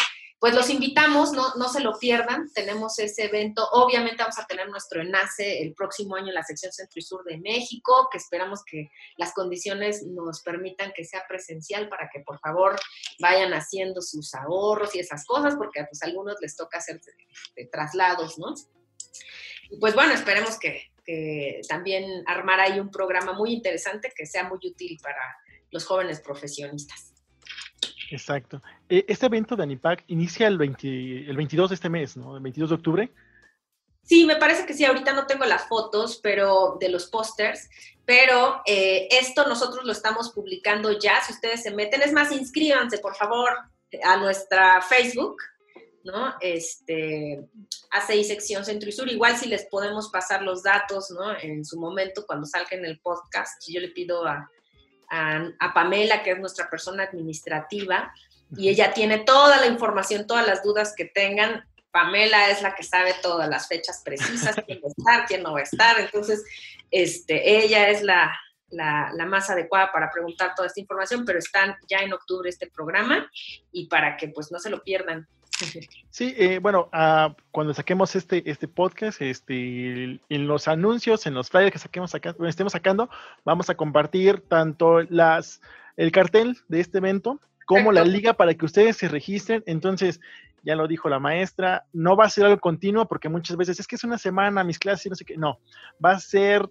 [0.43, 4.69] pues los invitamos, no, no se lo pierdan, tenemos ese evento, obviamente vamos a tener
[4.69, 8.65] nuestro enlace el próximo año en la sección Centro y Sur de México, que esperamos
[8.65, 12.75] que las condiciones nos permitan que sea presencial para que por favor
[13.21, 17.01] vayan haciendo sus ahorros y esas cosas, porque pues a algunos les toca hacer
[17.71, 18.53] traslados, ¿no?
[19.71, 20.91] Y pues bueno, esperemos que,
[21.69, 25.37] también armar ahí un programa muy interesante que sea muy útil para
[25.71, 27.12] los jóvenes profesionistas.
[28.13, 28.63] Exacto.
[28.89, 32.37] E, este evento de ANIPAC inicia el, 22 de este mes, ¿no?
[32.37, 33.13] El 22 de octubre.
[34.03, 37.69] Sí, me parece que sí, ahorita no tengo las fotos, pero de los pósters,
[38.05, 42.99] pero eh, esto nosotros lo estamos publicando ya, si ustedes se meten, es más, inscríbanse,
[42.99, 43.51] por favor,
[44.05, 45.37] a nuestra Facebook,
[46.05, 46.35] ¿no?
[46.41, 47.49] Este,
[47.93, 49.09] ACI sección Centro y Sur.
[49.09, 51.39] Igual si les podemos pasar los datos, ¿no?
[51.39, 54.51] En su momento, cuando salga en el podcast, yo le pido a,
[55.13, 58.13] a, Pamela, que es nuestra persona administrativa,
[58.57, 61.65] y ella tiene toda la información, todas las dudas que tengan.
[61.91, 65.53] Pamela es la que sabe todas las fechas precisas, quién va a estar, quién no
[65.53, 66.01] va a estar.
[66.01, 66.45] Entonces,
[66.91, 68.35] este, ella es la,
[68.71, 72.71] la, la, más adecuada para preguntar toda esta información, pero están ya en octubre este
[72.71, 73.31] programa
[73.71, 75.27] y para que pues no se lo pierdan.
[76.11, 81.49] Sí, eh, bueno, ah, cuando saquemos este, este podcast, este, en los anuncios, en los
[81.49, 83.09] flyers que saquemos acá, estemos sacando,
[83.47, 85.63] vamos a compartir tanto las,
[85.97, 89.63] el cartel de este evento como la liga para que ustedes se registren.
[89.65, 90.21] Entonces,
[90.63, 93.87] ya lo dijo la maestra, no va a ser algo continuo porque muchas veces es
[93.87, 95.59] que es una semana mis clases y no sé qué, no,
[96.05, 96.69] va a ser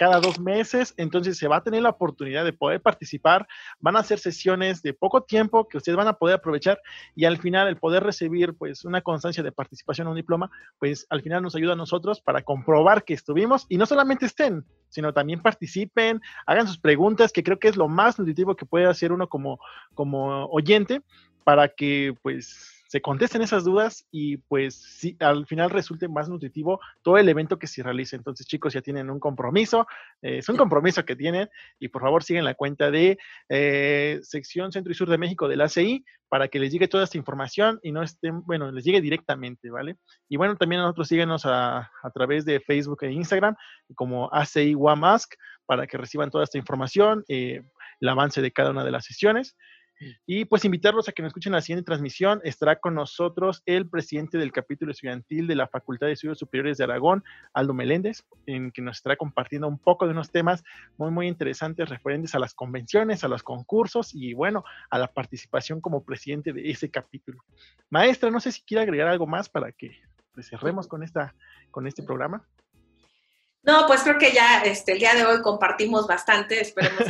[0.00, 3.46] cada dos meses, entonces se va a tener la oportunidad de poder participar,
[3.80, 6.80] van a ser sesiones de poco tiempo que ustedes van a poder aprovechar
[7.14, 11.06] y al final el poder recibir pues una constancia de participación o un diploma, pues
[11.10, 15.12] al final nos ayuda a nosotros para comprobar que estuvimos y no solamente estén, sino
[15.12, 19.12] también participen, hagan sus preguntas, que creo que es lo más nutritivo que puede hacer
[19.12, 19.60] uno como,
[19.92, 21.02] como oyente
[21.44, 26.80] para que pues se contesten esas dudas y pues sí, al final resulte más nutritivo
[27.02, 28.16] todo el evento que se realice.
[28.16, 29.86] Entonces, chicos, ya tienen un compromiso,
[30.22, 33.16] eh, es un compromiso que tienen y por favor siguen la cuenta de
[33.48, 37.16] eh, sección Centro y Sur de México del ACI para que les llegue toda esta
[37.16, 39.94] información y no estén, bueno, les llegue directamente, ¿vale?
[40.28, 43.54] Y bueno, también a nosotros síguenos a, a través de Facebook e Instagram
[43.94, 45.32] como ACI Wamask
[45.64, 47.62] para que reciban toda esta información, eh,
[48.00, 49.56] el avance de cada una de las sesiones.
[50.26, 52.40] Y pues invitarlos a que nos escuchen la siguiente transmisión.
[52.44, 56.84] Estará con nosotros el presidente del capítulo estudiantil de la Facultad de Estudios Superiores de
[56.84, 57.22] Aragón,
[57.52, 60.62] Aldo Meléndez, en que nos estará compartiendo un poco de unos temas
[60.96, 65.80] muy, muy interesantes referentes a las convenciones, a los concursos y bueno, a la participación
[65.80, 67.44] como presidente de ese capítulo.
[67.90, 70.00] Maestra, no sé si quiere agregar algo más para que
[70.32, 71.34] pues, cerremos con, esta,
[71.70, 72.46] con este programa.
[73.62, 77.02] No, pues creo que ya este, el día de hoy compartimos bastante, esperemos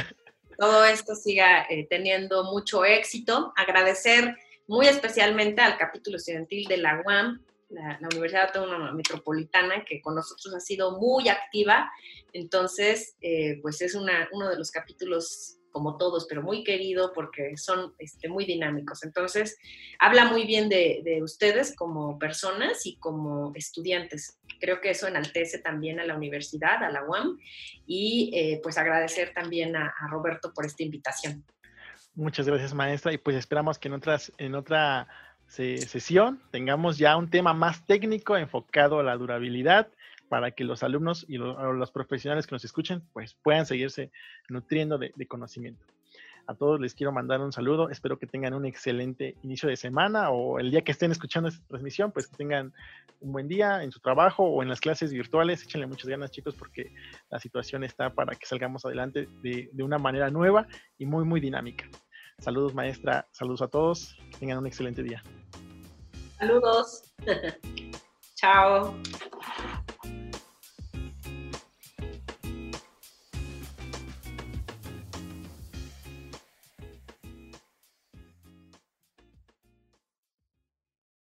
[0.60, 3.50] todo esto siga eh, teniendo mucho éxito.
[3.56, 4.36] Agradecer
[4.66, 10.54] muy especialmente al capítulo estudiantil de la UAM, la, Universidad Autónoma Metropolitana, que con nosotros
[10.54, 11.90] ha sido muy activa.
[12.34, 17.56] Entonces, eh, pues es una, uno de los capítulos como todos, pero muy querido porque
[17.56, 19.02] son este, muy dinámicos.
[19.02, 19.58] Entonces,
[19.98, 24.38] habla muy bien de, ustedes como personas y como estudiantes.
[24.60, 27.38] Creo que eso enaltece también a la universidad, a la UAM,
[27.86, 31.44] y eh, pues agradecer también a, Roberto por esta invitación.
[32.14, 35.08] Muchas gracias, maestra, y pues esperamos que en, otras, en otra
[35.46, 39.88] sesión tengamos ya un tema más técnico enfocado a la durabilidad
[40.30, 44.12] para que los alumnos y los, profesionales que nos escuchen pues puedan seguirse
[44.48, 45.84] nutriendo de, conocimiento.
[46.46, 50.30] A todos les quiero mandar un saludo, espero que tengan un excelente inicio de semana
[50.30, 52.72] o el día que estén escuchando esta transmisión, pues que tengan
[53.18, 56.54] un buen día en su trabajo o en las clases virtuales, échenle muchas ganas chicos
[56.54, 56.94] porque
[57.28, 61.40] la situación está para que salgamos adelante de, de una manera nueva y muy muy
[61.40, 61.86] dinámica.
[62.38, 65.24] Saludos maestra, saludos a todos, tengan un excelente día.
[66.38, 67.14] Saludos.
[68.36, 68.94] Chao.